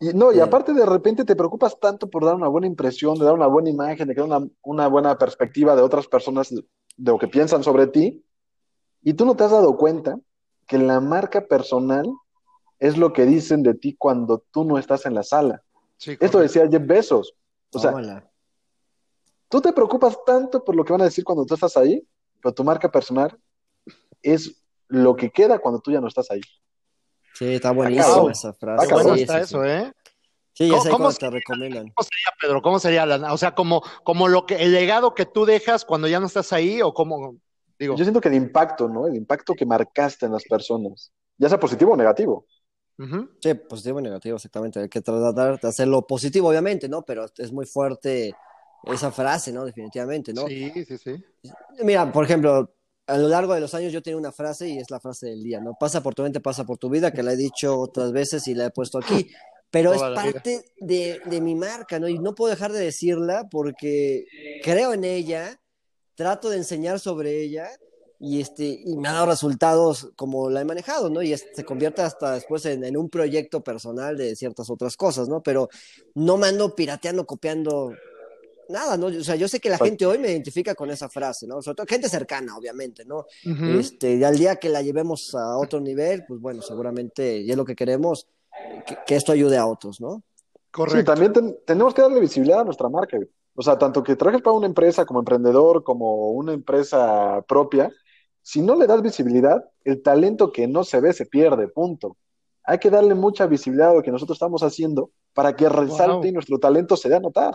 Y 0.00 0.08
no, 0.14 0.32
y 0.32 0.40
aparte 0.40 0.72
de 0.72 0.86
repente 0.86 1.24
te 1.24 1.36
preocupas 1.36 1.78
tanto 1.78 2.08
por 2.08 2.24
dar 2.24 2.34
una 2.34 2.48
buena 2.48 2.66
impresión, 2.66 3.18
de 3.18 3.24
dar 3.26 3.34
una 3.34 3.46
buena 3.46 3.68
imagen, 3.68 4.08
de 4.08 4.14
crear 4.14 4.26
una, 4.26 4.48
una 4.62 4.88
buena 4.88 5.16
perspectiva 5.18 5.76
de 5.76 5.82
otras 5.82 6.06
personas 6.08 6.52
de 7.00 7.12
lo 7.12 7.18
que 7.18 7.28
piensan 7.28 7.64
sobre 7.64 7.86
ti, 7.86 8.22
y 9.02 9.14
tú 9.14 9.24
no 9.24 9.34
te 9.34 9.44
has 9.44 9.50
dado 9.50 9.76
cuenta 9.76 10.18
que 10.66 10.76
la 10.76 11.00
marca 11.00 11.46
personal 11.46 12.06
es 12.78 12.98
lo 12.98 13.12
que 13.12 13.24
dicen 13.24 13.62
de 13.62 13.74
ti 13.74 13.96
cuando 13.96 14.44
tú 14.50 14.64
no 14.64 14.78
estás 14.78 15.06
en 15.06 15.14
la 15.14 15.22
sala. 15.22 15.62
Esto 15.98 16.38
decía 16.38 16.68
Jeff 16.70 16.86
Bezos. 16.86 17.34
O 17.72 17.78
sea, 17.78 17.94
tú 19.48 19.60
te 19.60 19.72
preocupas 19.72 20.18
tanto 20.26 20.62
por 20.62 20.76
lo 20.76 20.84
que 20.84 20.92
van 20.92 21.02
a 21.02 21.04
decir 21.04 21.24
cuando 21.24 21.46
tú 21.46 21.54
estás 21.54 21.76
ahí, 21.76 22.06
pero 22.42 22.54
tu 22.54 22.64
marca 22.64 22.90
personal 22.90 23.38
es 24.22 24.62
lo 24.88 25.16
que 25.16 25.30
queda 25.30 25.58
cuando 25.58 25.80
tú 25.80 25.90
ya 25.90 26.00
no 26.00 26.08
estás 26.08 26.30
ahí. 26.30 26.42
Sí, 27.34 27.54
está 27.54 27.72
buenísima 27.72 28.30
esa 28.30 28.52
frase. 28.52 28.84
Está 28.84 28.94
bueno 28.94 29.14
está 29.14 29.40
eso, 29.40 29.64
¿eh? 29.64 29.92
Sí, 30.60 30.68
ya 30.68 30.78
sé 30.78 30.90
cómo 30.90 31.10
te 31.10 31.30
recomiendan. 31.30 31.90
¿Cómo 31.94 32.04
sería, 32.06 32.36
Pedro? 32.38 32.60
¿Cómo 32.60 32.78
sería? 32.78 33.06
La, 33.06 33.32
o 33.32 33.38
sea, 33.38 33.54
como, 33.54 33.82
como 34.04 34.28
lo 34.28 34.44
que, 34.44 34.56
el 34.56 34.72
legado 34.72 35.14
que 35.14 35.24
tú 35.24 35.46
dejas 35.46 35.86
cuando 35.86 36.06
ya 36.06 36.20
no 36.20 36.26
estás 36.26 36.52
ahí, 36.52 36.82
o 36.82 36.92
como, 36.92 37.36
digo. 37.78 37.96
Yo 37.96 38.04
siento 38.04 38.20
que 38.20 38.28
el 38.28 38.34
impacto, 38.34 38.86
¿no? 38.86 39.06
El 39.06 39.16
impacto 39.16 39.54
que 39.54 39.64
marcaste 39.64 40.26
en 40.26 40.32
las 40.32 40.44
personas, 40.44 41.12
ya 41.38 41.48
sea 41.48 41.58
positivo 41.58 41.92
o 41.92 41.96
negativo. 41.96 42.44
Sí, 43.40 43.54
positivo 43.54 44.00
y 44.00 44.02
negativo, 44.02 44.36
exactamente. 44.36 44.80
Hay 44.80 44.90
que 44.90 45.00
tratar 45.00 45.58
de 45.58 45.66
hacerlo 45.66 46.06
positivo, 46.06 46.50
obviamente, 46.50 46.90
¿no? 46.90 47.00
Pero 47.06 47.24
es 47.38 47.50
muy 47.50 47.64
fuerte 47.64 48.34
esa 48.84 49.10
frase, 49.10 49.54
¿no? 49.54 49.64
Definitivamente, 49.64 50.34
¿no? 50.34 50.46
Sí, 50.46 50.70
sí, 50.84 50.98
sí. 50.98 51.24
Mira, 51.82 52.12
por 52.12 52.26
ejemplo, 52.26 52.74
a 53.06 53.16
lo 53.16 53.28
largo 53.28 53.54
de 53.54 53.60
los 53.60 53.72
años 53.72 53.94
yo 53.94 54.02
tengo 54.02 54.18
una 54.18 54.32
frase 54.32 54.68
y 54.68 54.76
es 54.76 54.90
la 54.90 55.00
frase 55.00 55.28
del 55.28 55.42
día, 55.42 55.60
¿no? 55.60 55.72
Pasa 55.80 56.02
por 56.02 56.14
tu 56.14 56.22
mente, 56.22 56.40
pasa 56.40 56.64
por 56.64 56.76
tu 56.76 56.90
vida, 56.90 57.10
que 57.10 57.22
la 57.22 57.32
he 57.32 57.36
dicho 57.36 57.78
otras 57.78 58.12
veces 58.12 58.46
y 58.46 58.54
la 58.54 58.66
he 58.66 58.70
puesto 58.70 58.98
aquí, 58.98 59.30
pero 59.70 59.92
es 59.92 60.00
parte 60.00 60.64
de, 60.78 61.20
de, 61.24 61.40
mi 61.40 61.54
marca, 61.54 61.98
¿no? 61.98 62.08
Y 62.08 62.18
no 62.18 62.34
puedo 62.34 62.50
dejar 62.50 62.72
de 62.72 62.80
decirla 62.80 63.48
porque 63.50 64.26
creo 64.62 64.92
en 64.92 65.04
ella, 65.04 65.60
trato 66.14 66.50
de 66.50 66.56
enseñar 66.56 66.98
sobre 66.98 67.42
ella 67.42 67.70
y, 68.22 68.40
este, 68.40 68.64
y 68.84 68.96
me 68.98 69.08
ha 69.08 69.12
dado 69.12 69.26
resultados 69.26 70.12
como 70.14 70.50
la 70.50 70.60
he 70.60 70.64
manejado, 70.66 71.08
¿no? 71.08 71.22
Y 71.22 71.34
se 71.36 71.64
convierte 71.64 72.02
hasta 72.02 72.34
después 72.34 72.66
en, 72.66 72.94
un 72.96 73.08
proyecto 73.08 73.64
personal 73.64 74.16
de 74.18 74.36
ciertas 74.36 74.68
otras 74.68 74.94
cosas, 74.96 75.26
¿no? 75.26 75.42
Pero 75.42 75.70
no 76.14 76.36
me 76.36 76.48
ando 76.48 76.74
pirateando, 76.74 77.24
copiando 77.24 77.94
nada, 78.68 78.98
¿no? 78.98 79.06
O 79.06 79.24
sea, 79.24 79.36
yo 79.36 79.48
sé 79.48 79.58
que 79.58 79.70
la 79.70 79.78
pues 79.78 79.90
gente 79.90 80.04
hoy 80.04 80.18
me 80.18 80.30
identifica 80.30 80.74
con 80.74 80.90
esa 80.90 81.08
frase, 81.08 81.46
¿no? 81.46 81.62
Sobre 81.62 81.76
todo 81.76 81.86
gente 81.86 82.10
cercana, 82.10 82.56
obviamente, 82.58 83.06
¿no? 83.06 83.24
este, 83.78 84.16
y 84.16 84.22
al 84.22 84.36
día 84.36 84.56
que 84.56 84.68
la 84.68 84.82
llevemos 84.82 85.34
a 85.34 85.56
otro 85.56 85.80
nivel, 85.80 86.24
pues 86.28 86.40
bueno, 86.40 86.60
seguramente, 86.60 87.38
y 87.38 87.50
es 87.50 87.56
lo 87.56 87.64
que 87.64 87.74
queremos, 87.74 88.26
que, 89.06 89.14
esto 89.14 89.32
ayude 89.32 89.56
a 89.58 89.66
otros, 89.66 90.00
¿no? 90.00 90.22
Correcto. 90.70 90.98
Sí, 90.98 91.04
también 91.04 91.56
tenemos 91.66 91.94
que 91.94 92.02
darle 92.02 92.20
visibilidad 92.20 92.60
a 92.60 92.64
nuestra 92.64 92.88
marca. 92.88 93.18
O 93.54 93.62
sea, 93.62 93.78
tanto 93.78 94.02
que 94.02 94.16
trabajes 94.16 94.42
para 94.42 94.56
una 94.56 94.66
empresa 94.66 95.04
como 95.04 95.20
emprendedor, 95.20 95.82
como 95.82 96.30
una 96.30 96.52
empresa 96.52 97.42
propia, 97.48 97.90
si 98.42 98.62
no 98.62 98.74
le 98.76 98.86
das 98.86 99.02
visibilidad, 99.02 99.64
el 99.84 100.02
talento 100.02 100.52
que 100.52 100.66
no 100.66 100.84
se 100.84 101.00
ve 101.00 101.12
se 101.12 101.26
pierde, 101.26 101.68
punto. 101.68 102.16
Hay 102.64 102.78
que 102.78 102.90
darle 102.90 103.14
mucha 103.14 103.46
visibilidad 103.46 103.90
a 103.90 103.94
lo 103.94 104.02
que 104.02 104.10
nosotros 104.10 104.36
estamos 104.36 104.62
haciendo 104.62 105.10
para 105.34 105.54
que 105.54 105.68
resalte 105.68 106.28
y 106.28 106.32
nuestro 106.32 106.58
talento 106.58 106.96
se 106.96 107.08
dé 107.08 107.16
a 107.16 107.20
notar. 107.20 107.54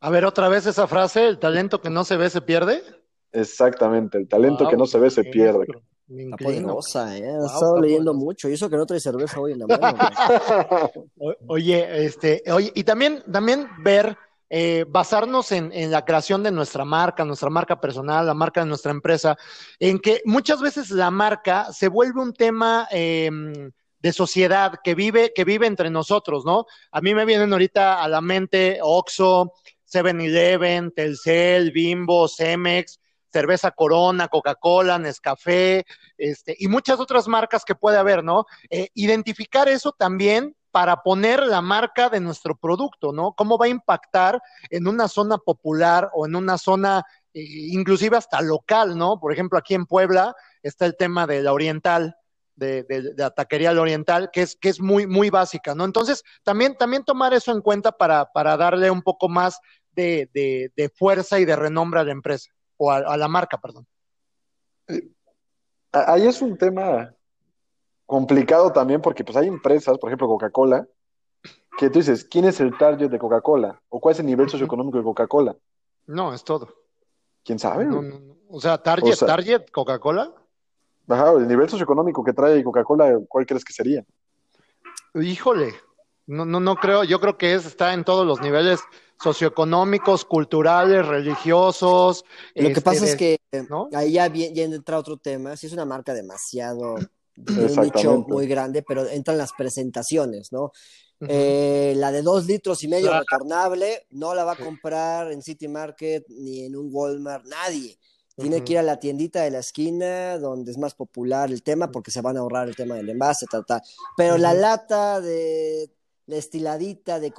A 0.00 0.10
ver, 0.10 0.24
otra 0.24 0.48
vez 0.48 0.66
esa 0.66 0.86
frase, 0.86 1.26
el 1.26 1.38
talento 1.38 1.80
que 1.80 1.90
no 1.90 2.04
se 2.04 2.16
ve 2.16 2.30
se 2.30 2.40
pierde. 2.40 2.82
Exactamente, 3.32 4.16
el 4.18 4.28
talento 4.28 4.68
que 4.68 4.76
no 4.76 4.86
se 4.86 4.98
ve 4.98 5.10
se 5.10 5.24
pierde. 5.24 5.66
Está 6.08 6.36
poderosa, 6.38 7.16
¿eh? 7.18 7.22
He 7.22 7.46
estado 7.46 7.80
leyendo 7.80 8.14
mucho, 8.14 8.48
y 8.48 8.54
eso 8.54 8.70
que 8.70 8.76
no 8.76 8.86
trae 8.86 8.98
cerveza 8.98 9.38
hoy 9.40 9.52
en 9.52 9.58
la 9.58 9.66
mano. 9.66 9.98
oye, 11.48 12.06
este, 12.06 12.42
oye, 12.50 12.72
y 12.74 12.84
también, 12.84 13.22
también 13.30 13.68
ver 13.80 14.16
eh, 14.48 14.86
basarnos 14.88 15.52
en, 15.52 15.90
la 15.90 16.06
creación 16.06 16.42
de 16.42 16.50
nuestra 16.50 16.86
marca, 16.86 17.26
nuestra 17.26 17.50
marca 17.50 17.78
personal, 17.78 18.24
la 18.24 18.32
marca 18.32 18.60
de 18.60 18.66
nuestra 18.66 18.90
empresa, 18.90 19.36
en 19.78 19.98
que 19.98 20.22
muchas 20.24 20.62
veces 20.62 20.90
la 20.90 21.10
marca 21.10 21.70
se 21.72 21.88
vuelve 21.88 22.22
un 22.22 22.32
tema 22.32 22.88
em, 22.90 23.70
de 24.00 24.12
sociedad 24.12 24.72
que 24.82 24.94
vive, 24.94 25.32
que 25.34 25.44
vive 25.44 25.66
entre 25.66 25.90
nosotros, 25.90 26.46
¿no? 26.46 26.64
A 26.90 27.02
mí 27.02 27.14
me 27.14 27.26
vienen 27.26 27.52
ahorita 27.52 28.02
a 28.02 28.08
la 28.08 28.22
mente 28.22 28.78
Oxxo, 28.80 29.52
7-Eleven, 29.92 30.94
Telcel, 30.94 31.70
Bimbo, 31.70 32.26
Cemex, 32.26 32.98
cerveza 33.32 33.70
Corona, 33.70 34.28
Coca-Cola, 34.28 34.98
Nescafé, 34.98 35.84
este, 36.16 36.56
y 36.58 36.68
muchas 36.68 37.00
otras 37.00 37.28
marcas 37.28 37.64
que 37.64 37.74
puede 37.74 37.98
haber, 37.98 38.24
¿no? 38.24 38.46
Eh, 38.70 38.88
identificar 38.94 39.68
eso 39.68 39.92
también 39.92 40.54
para 40.70 41.02
poner 41.02 41.46
la 41.46 41.62
marca 41.62 42.08
de 42.08 42.20
nuestro 42.20 42.56
producto, 42.56 43.12
¿no? 43.12 43.32
¿Cómo 43.32 43.58
va 43.58 43.66
a 43.66 43.70
impactar 43.70 44.40
en 44.70 44.86
una 44.86 45.08
zona 45.08 45.38
popular 45.38 46.10
o 46.12 46.26
en 46.26 46.36
una 46.36 46.58
zona 46.58 47.04
eh, 47.34 47.42
inclusive 47.42 48.16
hasta 48.16 48.40
local, 48.42 48.96
¿no? 48.96 49.18
Por 49.20 49.32
ejemplo, 49.32 49.58
aquí 49.58 49.74
en 49.74 49.86
Puebla 49.86 50.34
está 50.62 50.86
el 50.86 50.96
tema 50.96 51.26
de 51.26 51.42
la 51.42 51.52
oriental, 51.52 52.16
de, 52.56 52.84
la 53.16 53.30
taquería 53.30 53.72
la 53.72 53.82
oriental, 53.82 54.30
que 54.32 54.42
es, 54.42 54.56
que 54.56 54.68
es 54.68 54.80
muy, 54.80 55.06
muy 55.06 55.30
básica, 55.30 55.74
¿no? 55.74 55.84
Entonces, 55.84 56.24
también, 56.42 56.76
también 56.76 57.04
tomar 57.04 57.32
eso 57.34 57.52
en 57.52 57.60
cuenta 57.60 57.92
para, 57.92 58.26
para 58.32 58.56
darle 58.56 58.90
un 58.90 59.02
poco 59.02 59.28
más 59.28 59.60
de, 59.92 60.70
de, 60.76 60.88
fuerza 60.90 61.40
y 61.40 61.44
de 61.44 61.56
renombre 61.56 62.00
a 62.00 62.04
la 62.04 62.12
empresa, 62.12 62.50
o 62.78 62.90
a, 62.90 62.96
a 62.96 63.16
la 63.16 63.28
marca, 63.28 63.58
perdón. 63.58 63.86
Eh, 64.88 65.10
ahí 65.92 66.26
es 66.26 66.40
un 66.40 66.56
tema 66.56 67.14
complicado 68.06 68.72
también 68.72 69.02
porque 69.02 69.22
pues 69.22 69.36
hay 69.36 69.46
empresas, 69.46 69.98
por 69.98 70.08
ejemplo 70.08 70.28
Coca-Cola, 70.28 70.88
que 71.76 71.90
tú 71.90 71.98
dices, 71.98 72.24
¿quién 72.24 72.46
es 72.46 72.58
el 72.60 72.76
target 72.78 73.10
de 73.10 73.18
Coca-Cola? 73.18 73.80
¿O 73.90 74.00
cuál 74.00 74.14
es 74.14 74.20
el 74.20 74.26
nivel 74.26 74.48
socioeconómico 74.48 74.98
de 74.98 75.04
Coca-Cola? 75.04 75.56
No, 76.06 76.32
es 76.32 76.42
todo. 76.42 76.74
¿Quién 77.44 77.58
sabe? 77.58 77.86
O 78.48 78.60
sea, 78.60 78.78
target, 78.78 79.14
target, 79.18 79.70
Coca-Cola. 79.70 80.32
Ajá, 81.06 81.32
el 81.32 81.46
nivel 81.46 81.68
socioeconómico 81.68 82.24
que 82.24 82.32
trae 82.32 82.64
Coca-Cola, 82.64 83.18
¿cuál 83.28 83.46
crees 83.46 83.64
que 83.64 83.72
sería? 83.72 84.04
Híjole, 85.14 85.74
no, 86.26 86.44
no, 86.44 86.60
no 86.60 86.76
creo, 86.76 87.04
yo 87.04 87.20
creo 87.20 87.38
que 87.38 87.54
es, 87.54 87.64
está 87.64 87.94
en 87.94 88.04
todos 88.04 88.26
los 88.26 88.40
niveles 88.40 88.80
socioeconómicos, 89.20 90.24
culturales, 90.24 91.06
religiosos. 91.06 92.24
Lo 92.54 92.72
que 92.72 92.80
pasa 92.80 93.04
es 93.04 93.12
este, 93.12 93.40
que 93.52 93.66
ahí 93.94 94.12
ya, 94.12 94.26
ya 94.28 94.64
entra 94.64 94.98
otro 94.98 95.16
tema, 95.16 95.56
si 95.56 95.66
es 95.66 95.72
una 95.72 95.84
marca 95.84 96.14
demasiado 96.14 96.96
un 97.46 97.80
nicho 97.82 98.24
muy 98.28 98.46
grande, 98.46 98.82
pero 98.82 99.06
entran 99.08 99.38
las 99.38 99.52
presentaciones, 99.52 100.52
¿no? 100.52 100.72
Eh, 101.20 101.94
la 101.96 102.12
de 102.12 102.22
dos 102.22 102.46
litros 102.46 102.84
y 102.84 102.88
medio 102.88 103.12
retornable 103.12 104.06
no 104.10 104.34
la 104.34 104.44
va 104.44 104.52
a 104.52 104.56
comprar 104.56 105.32
en 105.32 105.42
City 105.42 105.66
Market 105.66 106.24
ni 106.28 106.64
en 106.64 106.76
un 106.76 106.90
Walmart, 106.92 107.44
nadie. 107.46 107.98
Tiene 108.36 108.62
que 108.62 108.74
ir 108.74 108.78
a 108.78 108.84
la 108.84 109.00
tiendita 109.00 109.42
de 109.42 109.50
la 109.50 109.58
esquina 109.58 110.38
donde 110.38 110.70
es 110.70 110.78
más 110.78 110.94
popular 110.94 111.50
el 111.50 111.64
tema 111.64 111.90
porque 111.90 112.12
se 112.12 112.20
van 112.20 112.36
a 112.36 112.40
ahorrar 112.40 112.68
el 112.68 112.76
tema 112.76 112.94
del 112.94 113.10
envase, 113.10 113.46
tal, 113.50 113.66
tal. 113.66 113.82
Pero 114.16 114.38
la 114.38 114.54
lata 114.54 115.20
de 115.20 115.90
la 116.28 116.36
estiladita 116.36 117.18
de, 117.18 117.32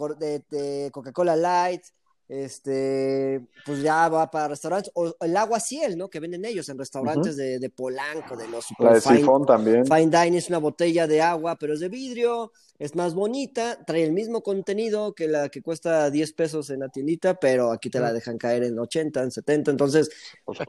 de, 0.49 0.89
Coca-Cola 0.91 1.35
Light 1.35 1.83
este, 2.27 3.41
pues 3.65 3.81
ya 3.81 4.07
va 4.07 4.29
para 4.29 4.49
restaurantes, 4.49 4.91
o 4.93 5.15
el 5.19 5.35
agua 5.35 5.59
ciel, 5.59 5.97
¿no? 5.97 6.11
Que 6.11 6.19
venden 6.19 6.45
ellos 6.45 6.69
en 6.69 6.77
restaurantes 6.77 7.35
de, 7.35 7.71
Polanco, 7.75 8.37
de 8.37 8.47
los 8.47 8.67
La 8.77 8.93
de 8.93 9.01
fine, 9.01 9.25
también. 9.47 9.83
Fine 9.83 10.07
Dining 10.07 10.35
es 10.35 10.47
una 10.49 10.59
botella 10.59 11.07
de 11.07 11.21
agua, 11.21 11.55
pero 11.55 11.73
es 11.73 11.79
de 11.79 11.89
vidrio, 11.89 12.51
es 12.77 12.95
más 12.95 13.15
bonita, 13.15 13.83
trae 13.83 14.03
el 14.03 14.11
mismo 14.11 14.43
contenido 14.43 15.15
que 15.15 15.27
la 15.27 15.49
que 15.49 15.63
cuesta 15.63 16.11
10 16.11 16.33
pesos 16.33 16.69
en 16.69 16.81
la 16.81 16.89
tiendita, 16.89 17.33
pero 17.33 17.71
aquí 17.71 17.89
te 17.89 17.99
la 17.99 18.13
dejan 18.13 18.37
caer 18.37 18.63
en 18.63 18.77
80, 18.77 19.23
en 19.23 19.31
70, 19.31 19.71
entonces 19.71 20.11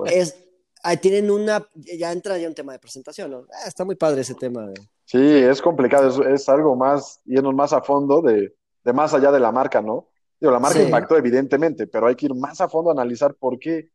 es, 0.06 0.36
ahí 0.82 0.96
tienen 0.96 1.30
una, 1.30 1.66
ya 1.74 2.12
entra 2.12 2.38
ya 2.38 2.48
un 2.48 2.54
tema 2.54 2.72
de 2.72 2.78
presentación, 2.78 3.30
¿no? 3.30 3.46
Ah, 3.52 3.68
está 3.68 3.84
muy 3.84 3.96
padre 3.96 4.22
ese 4.22 4.34
tema. 4.34 4.68
Sí, 5.04 5.18
es 5.18 5.60
complicado, 5.60 6.24
es, 6.26 6.48
algo 6.48 6.76
más, 6.76 7.20
yendo 7.24 7.52
más 7.52 7.72
a 7.72 7.82
fondo 7.82 8.22
de, 8.22 8.54
de 8.84 8.92
más 8.92 9.12
allá 9.14 9.32
de 9.32 9.40
la 9.40 9.52
marca, 9.52 9.80
¿no? 9.80 10.08
la 10.40 10.58
marca 10.58 10.82
impactó 10.82 11.16
evidentemente, 11.18 11.86
pero 11.86 12.06
hay 12.06 12.14
que 12.14 12.26
ir 12.26 12.34
más 12.34 12.60
a 12.60 12.68
fondo 12.68 12.90
a 12.90 12.94
analizar 12.94 13.34
por 13.34 13.58
qué, 13.58 13.90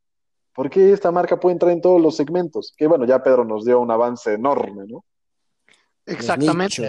por 0.54 0.70
qué 0.70 0.92
esta 0.92 1.12
marca 1.12 1.40
puede 1.40 1.54
entrar 1.54 1.72
en 1.72 1.82
todos 1.82 2.00
los 2.00 2.16
segmentos. 2.16 2.74
Que 2.78 2.86
bueno, 2.86 3.06
ya 3.06 3.24
Pedro 3.24 3.44
nos 3.44 3.66
dio 3.66 3.80
un 3.80 3.90
avance 3.90 4.34
enorme, 4.34 4.86
¿no? 4.88 5.04
Exactamente. 6.06 6.88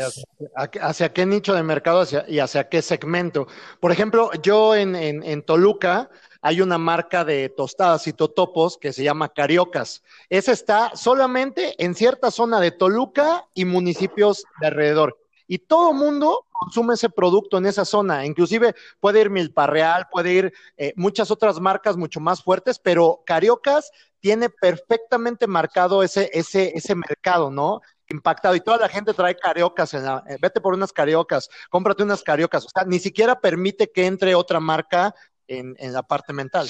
Hacia, 0.54 1.12
qué 1.12 1.24
nicho 1.24 1.54
de 1.54 1.62
mercado 1.62 2.04
y 2.28 2.38
hacia 2.38 2.68
qué 2.68 2.82
segmento? 2.82 3.46
Por 3.80 3.90
ejemplo, 3.90 4.30
yo 4.42 4.74
en, 4.74 4.94
en, 4.94 5.42
Toluca 5.42 6.10
hay 6.40 6.60
una 6.60 6.78
marca 6.78 7.24
de 7.24 7.48
tostadas 7.48 8.06
y 8.06 8.12
totopos 8.12 8.78
que 8.78 8.92
se 8.92 9.04
llama 9.04 9.28
Cariocas. 9.28 10.02
Esa 10.28 10.52
está 10.52 10.96
solamente 10.96 11.74
en 11.82 11.94
cierta 11.94 12.30
zona 12.30 12.60
de 12.60 12.70
Toluca 12.70 13.46
y 13.54 13.64
municipios 13.64 14.44
de 14.60 14.66
alrededor 14.68 15.18
y 15.46 15.58
todo 15.58 15.92
mundo 15.92 16.46
consume 16.52 16.94
ese 16.94 17.10
producto 17.10 17.58
en 17.58 17.66
esa 17.66 17.84
zona. 17.84 18.26
Inclusive 18.26 18.74
puede 19.00 19.20
ir 19.20 19.30
Milparreal, 19.30 20.08
puede 20.10 20.32
ir 20.32 20.52
eh, 20.76 20.92
muchas 20.96 21.30
otras 21.30 21.60
marcas 21.60 21.96
mucho 21.96 22.20
más 22.20 22.42
fuertes, 22.42 22.78
pero 22.78 23.22
Cariocas 23.24 23.90
tiene 24.20 24.50
perfectamente 24.50 25.46
marcado 25.46 26.02
ese, 26.02 26.30
ese, 26.32 26.72
ese 26.74 26.94
mercado, 26.94 27.50
¿no? 27.50 27.80
Impactado 28.08 28.54
y 28.54 28.60
toda 28.60 28.78
la 28.78 28.88
gente 28.88 29.14
trae 29.14 29.36
cariocas, 29.36 29.92
en 29.94 30.04
la, 30.04 30.22
eh, 30.28 30.36
vete 30.40 30.60
por 30.60 30.74
unas 30.74 30.92
cariocas, 30.92 31.48
cómprate 31.70 32.04
unas 32.04 32.22
cariocas, 32.22 32.64
o 32.64 32.68
sea, 32.68 32.84
ni 32.84 33.00
siquiera 33.00 33.40
permite 33.40 33.90
que 33.90 34.06
entre 34.06 34.34
otra 34.36 34.60
marca 34.60 35.14
en, 35.48 35.74
en 35.78 35.92
la 35.92 36.02
parte 36.02 36.32
mental. 36.32 36.68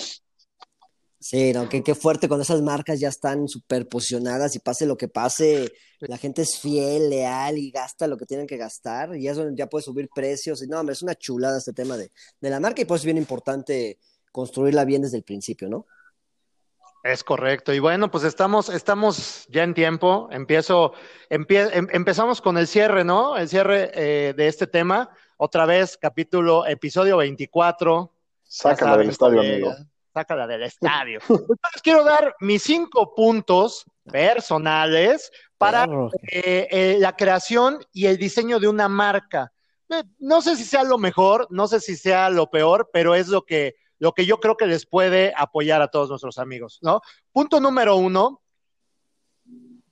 Sí, 1.28 1.52
no, 1.52 1.68
qué, 1.68 1.94
fuerte 1.94 2.28
cuando 2.28 2.42
esas 2.42 2.60
marcas 2.62 3.00
ya 3.00 3.08
están 3.08 3.48
súper 3.48 3.88
posicionadas 3.88 4.54
y 4.54 4.58
pase 4.58 4.86
lo 4.86 4.96
que 4.96 5.08
pase, 5.08 5.72
la 6.00 6.18
gente 6.18 6.42
es 6.42 6.58
fiel, 6.60 7.08
leal 7.08 7.56
y 7.58 7.70
gasta 7.70 8.06
lo 8.06 8.16
que 8.18 8.26
tienen 8.26 8.46
que 8.46 8.58
gastar 8.58 9.16
y 9.16 9.26
eso 9.26 9.48
ya 9.52 9.66
puede 9.66 9.82
subir 9.82 10.08
precios. 10.14 10.62
Y 10.62 10.68
no, 10.68 10.78
hombre, 10.78 10.92
es 10.92 11.02
una 11.02 11.14
chulada 11.14 11.58
este 11.58 11.72
tema 11.72 11.96
de, 11.96 12.12
la 12.40 12.60
marca 12.60 12.82
y 12.82 12.84
pues 12.84 13.00
es 13.00 13.06
bien 13.06 13.16
importante 13.16 13.98
construirla 14.30 14.84
bien 14.84 15.02
desde 15.02 15.16
el 15.16 15.24
principio, 15.24 15.68
¿no? 15.68 15.86
Es 17.02 17.24
correcto. 17.24 17.72
Y 17.72 17.78
bueno, 17.78 18.10
pues 18.10 18.22
estamos, 18.24 18.68
estamos 18.68 19.46
ya 19.48 19.64
en 19.64 19.74
tiempo. 19.74 20.28
Empiezo, 20.30 20.92
em, 21.30 21.44
empezamos 21.92 22.40
con 22.40 22.58
el 22.58 22.66
cierre, 22.66 23.04
¿no? 23.04 23.36
El 23.36 23.48
cierre 23.48 23.90
eh, 23.94 24.34
de 24.34 24.48
este 24.48 24.66
tema. 24.66 25.10
Otra 25.38 25.66
vez, 25.66 25.96
capítulo, 25.96 26.66
episodio 26.66 27.16
24. 27.16 28.12
Sácala 28.46 28.96
del 28.96 29.10
estadio, 29.10 29.40
amigo 29.40 29.74
sácala 30.16 30.46
del 30.46 30.62
estadio. 30.62 31.20
Entonces 31.28 31.82
quiero 31.82 32.02
dar 32.02 32.34
mis 32.40 32.62
cinco 32.62 33.14
puntos 33.14 33.84
personales 34.10 35.30
para 35.58 35.84
eh, 36.32 36.68
eh, 36.70 36.96
la 36.98 37.14
creación 37.14 37.80
y 37.92 38.06
el 38.06 38.16
diseño 38.16 38.58
de 38.58 38.66
una 38.66 38.88
marca. 38.88 39.52
Eh, 39.90 40.02
no 40.18 40.40
sé 40.40 40.56
si 40.56 40.64
sea 40.64 40.84
lo 40.84 40.96
mejor, 40.96 41.46
no 41.50 41.68
sé 41.68 41.80
si 41.80 41.96
sea 41.96 42.30
lo 42.30 42.48
peor, 42.48 42.88
pero 42.94 43.14
es 43.14 43.28
lo 43.28 43.44
que, 43.44 43.74
lo 43.98 44.12
que 44.12 44.24
yo 44.24 44.40
creo 44.40 44.56
que 44.56 44.66
les 44.66 44.86
puede 44.86 45.34
apoyar 45.36 45.82
a 45.82 45.88
todos 45.88 46.08
nuestros 46.08 46.38
amigos, 46.38 46.78
¿no? 46.80 47.02
Punto 47.30 47.60
número 47.60 47.96
uno, 47.96 48.40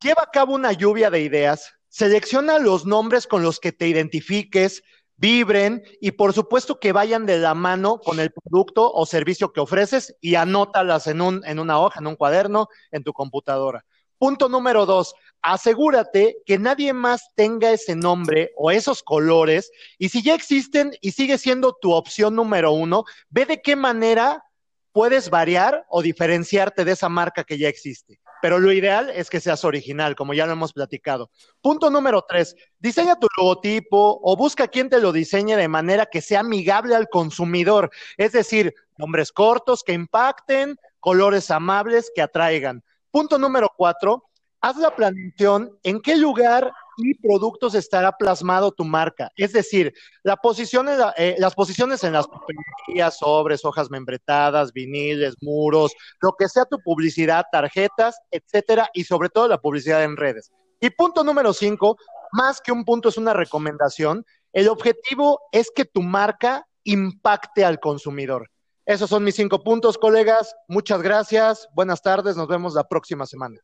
lleva 0.01 0.23
a 0.23 0.31
cabo 0.31 0.55
una 0.55 0.73
lluvia 0.73 1.11
de 1.11 1.21
ideas, 1.21 1.75
selecciona 1.89 2.59
los 2.59 2.87
nombres 2.87 3.27
con 3.27 3.43
los 3.43 3.61
que 3.61 3.73
te 3.73 3.89
identifiques, 3.89 4.83
vibren 5.17 5.83
y 6.01 6.13
por 6.13 6.33
supuesto 6.33 6.81
que 6.81 6.93
vayan 6.93 7.27
de 7.27 7.39
la 7.39 7.55
mano 7.55 7.99
con 7.99 8.21
el 8.21 8.33
producto 8.33 8.91
o 8.93 9.07
servicio 9.07 9.53
que 9.53 9.61
ofreces 9.61 10.17
y 10.21 10.35
anótalas 10.35 11.07
en, 11.07 11.21
un, 11.21 11.43
en 11.47 11.59
una 11.59 11.79
hoja, 11.79 12.01
en 12.01 12.07
un 12.07 12.17
cuaderno, 12.17 12.69
en 12.91 13.05
tu 13.05 13.13
computadora. 13.13 13.85
Punto 14.19 14.49
número 14.49 14.87
dos, 14.87 15.15
asegúrate 15.43 16.39
que 16.47 16.59
nadie 16.59 16.93
más 16.93 17.31
tenga 17.35 17.71
ese 17.71 17.97
nombre 17.97 18.53
o 18.57 18.71
esos 18.71 19.03
colores 19.03 19.71
y 19.99 20.09
si 20.09 20.23
ya 20.23 20.35
existen 20.35 20.93
y 21.01 21.13
sigue 21.13 21.37
siendo 21.37 21.75
tu 21.75 21.93
opción 21.93 22.35
número 22.35 22.73
uno, 22.73 23.05
ve 23.29 23.45
de 23.45 23.61
qué 23.61 23.77
manera 23.77 24.45
puedes 24.93 25.31
variar 25.31 25.85
o 25.89 26.01
diferenciarte 26.01 26.85
de 26.85 26.93
esa 26.93 27.09
marca 27.09 27.45
que 27.45 27.59
ya 27.59 27.69
existe 27.69 28.21
pero 28.45 28.59
lo 28.59 28.73
ideal 28.73 29.09
es 29.09 29.31
que 29.31 29.41
seas 29.41 29.65
original, 29.65 30.15
como 30.15 30.35
ya 30.35 30.45
lo 30.45 30.53
hemos 30.53 30.75
platicado. 30.75 31.31
Punto 31.63 31.89
número 31.89 32.27
tres, 32.29 32.55
diseña 32.79 33.19
tu 33.19 33.27
logotipo 33.39 34.21
o 34.23 34.37
busca 34.37 34.69
quien 34.69 34.91
te 34.91 35.01
lo 35.01 35.13
diseñe 35.13 35.57
de 35.57 35.67
manera 35.67 36.05
que 36.05 36.21
sea 36.21 36.41
amigable 36.41 36.95
al 36.95 37.09
consumidor, 37.09 37.91
es 38.19 38.33
decir, 38.33 38.75
nombres 38.99 39.33
cortos 39.33 39.83
que 39.83 39.95
impacten, 39.95 40.77
colores 41.01 41.51
amables 41.51 42.13
que 42.15 42.21
atraigan. 42.21 42.85
Punto 43.11 43.39
número 43.39 43.73
cuatro, 43.75 44.25
haz 44.61 44.77
la 44.77 44.95
planeación 44.95 45.79
en 45.83 46.03
qué 46.03 46.15
lugar 46.15 46.71
y 46.99 47.15
productos 47.15 47.75
estará 47.75 48.13
plasmado 48.13 48.73
tu 48.73 48.85
marca. 48.85 49.31
Es 49.37 49.53
decir, 49.53 49.93
la 50.23 50.37
posición 50.37 50.89
eh, 51.17 51.37
las 51.39 51.55
posiciones 51.55 52.05
en 52.05 52.13
las 52.13 52.27
papelerías, 52.27 53.19
sobres, 53.19 53.65
hojas 53.65 53.91
membretadas, 53.91 54.73
viniles, 54.73 55.35
muros, 55.41 55.93
lo 56.21 56.33
que 56.33 56.49
sea 56.49 56.65
tu 56.65 56.79
publicidad, 56.85 57.45
tarjetas, 57.51 58.17
etcétera, 58.31 58.91
y 58.95 59.05
sobre 59.05 59.29
todo 59.29 59.49
la 59.49 59.59
publicidad 59.59 60.05
en 60.05 60.17
redes. 60.17 60.51
Y 60.81 60.91
punto 60.91 61.25
número 61.25 61.53
cinco, 61.53 61.97
más 62.33 62.61
que 62.61 62.73
un 62.73 62.85
punto 62.85 63.09
es 63.09 63.17
una 63.17 63.33
recomendación, 63.33 64.25
el 64.53 64.69
objetivo 64.69 65.41
es 65.53 65.71
que 65.75 65.85
tu 65.85 66.03
marca 66.03 66.67
impacte 66.85 67.65
al 67.65 67.81
consumidor. 67.81 68.51
Esos 68.87 69.09
son 69.09 69.25
mis 69.25 69.35
cinco 69.35 69.65
puntos, 69.65 69.97
colegas. 69.97 70.55
Muchas 70.69 71.01
gracias. 71.01 71.69
Buenas 71.75 72.03
tardes. 72.03 72.37
Nos 72.37 72.49
vemos 72.49 72.75
la 72.75 72.85
próxima 72.85 73.25
semana. 73.25 73.59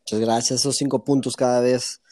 Muchas 0.00 0.20
gracias. 0.20 0.60
Esos 0.60 0.76
cinco 0.76 1.04
puntos 1.04 1.36
cada 1.36 1.60
vez 1.60 2.02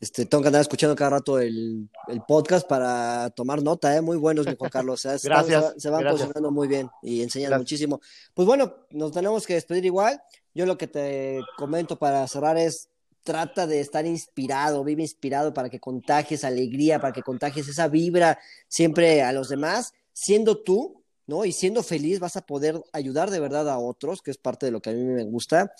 este, 0.00 0.24
tengo 0.24 0.40
que 0.40 0.48
andar 0.48 0.62
escuchando 0.62 0.96
cada 0.96 1.10
rato 1.10 1.38
el, 1.38 1.90
podcast 2.26 2.66
para 2.66 3.28
tomar 3.30 3.62
nota, 3.62 3.94
¿eh? 3.94 4.00
Muy 4.00 4.16
buenos, 4.16 4.46
mi 4.46 4.56
Juan 4.56 4.70
Carlos. 4.70 5.06
gracias. 5.22 5.74
se, 5.76 5.90
van 5.90 6.04
posicionando 6.04 6.50
muy 6.50 6.68
bien 6.68 6.88
y 7.02 7.22
enseñan 7.22 7.58
muchísimo. 7.58 8.00
Pues 8.32 8.46
bueno, 8.46 8.74
nos 8.90 9.12
tenemos 9.12 9.46
que 9.46 9.54
despedir 9.54 9.84
igual. 9.84 10.22
Yo 10.54 10.64
lo 10.64 10.78
que 10.78 10.86
te 10.86 11.40
comento 11.58 11.98
para 11.98 12.26
cerrar 12.28 12.56
es, 12.56 12.88
trata 13.22 13.66
de 13.66 13.80
estar 13.80 14.06
inspirado, 14.06 14.82
vive 14.84 15.02
inspirado 15.02 15.52
para 15.52 15.68
que 15.68 15.80
contagies 15.80 16.44
alegría, 16.44 16.98
para 16.98 17.12
que 17.12 17.22
contagies 17.22 17.68
esa 17.68 17.86
vibra 17.88 18.38
siempre 18.68 19.22
a 19.22 19.32
los 19.32 19.50
demás, 19.50 19.92
siendo 20.14 20.62
tú, 20.62 21.04
¿no? 21.26 21.44
Y 21.44 21.52
siendo 21.52 21.82
feliz 21.82 22.20
vas 22.20 22.36
a 22.36 22.46
poder 22.46 22.82
ayudar 22.94 23.30
de 23.30 23.40
verdad 23.40 23.68
a 23.68 23.78
otros, 23.78 24.22
que 24.22 24.30
es 24.30 24.38
parte 24.38 24.64
de 24.64 24.72
lo 24.72 24.80
que 24.80 24.90
a 24.90 24.92
mí 24.94 25.02
me 25.02 25.24
gusta. 25.24 25.74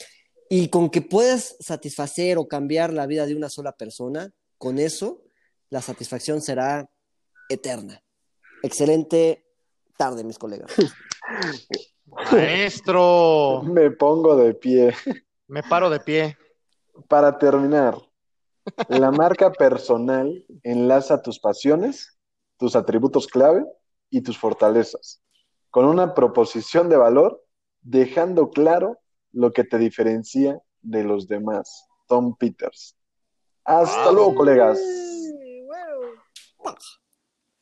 Y 0.52 0.68
con 0.68 0.90
que 0.90 1.00
puedas 1.00 1.56
satisfacer 1.60 2.36
o 2.36 2.48
cambiar 2.48 2.92
la 2.92 3.06
vida 3.06 3.24
de 3.24 3.36
una 3.36 3.48
sola 3.48 3.70
persona, 3.70 4.32
con 4.58 4.80
eso 4.80 5.22
la 5.68 5.80
satisfacción 5.80 6.42
será 6.42 6.90
eterna. 7.48 8.02
Excelente 8.64 9.46
tarde, 9.96 10.24
mis 10.24 10.38
colegas. 10.38 10.72
Maestro. 12.32 13.62
Me 13.62 13.92
pongo 13.92 14.34
de 14.34 14.54
pie. 14.54 14.92
Me 15.46 15.62
paro 15.62 15.88
de 15.88 16.00
pie. 16.00 16.36
Para 17.06 17.38
terminar, 17.38 17.96
la 18.88 19.12
marca 19.12 19.52
personal 19.52 20.44
enlaza 20.64 21.22
tus 21.22 21.38
pasiones, 21.38 22.18
tus 22.58 22.74
atributos 22.74 23.28
clave 23.28 23.64
y 24.10 24.22
tus 24.22 24.36
fortalezas, 24.36 25.22
con 25.70 25.86
una 25.86 26.12
proposición 26.12 26.88
de 26.88 26.96
valor, 26.96 27.46
dejando 27.82 28.50
claro 28.50 28.98
lo 29.32 29.52
que 29.52 29.64
te 29.64 29.78
diferencia 29.78 30.60
de 30.82 31.04
los 31.04 31.28
demás. 31.28 31.86
Tom 32.06 32.36
Peters. 32.36 32.96
Hasta 33.64 34.12
luego, 34.12 34.34
colegas. 34.34 34.80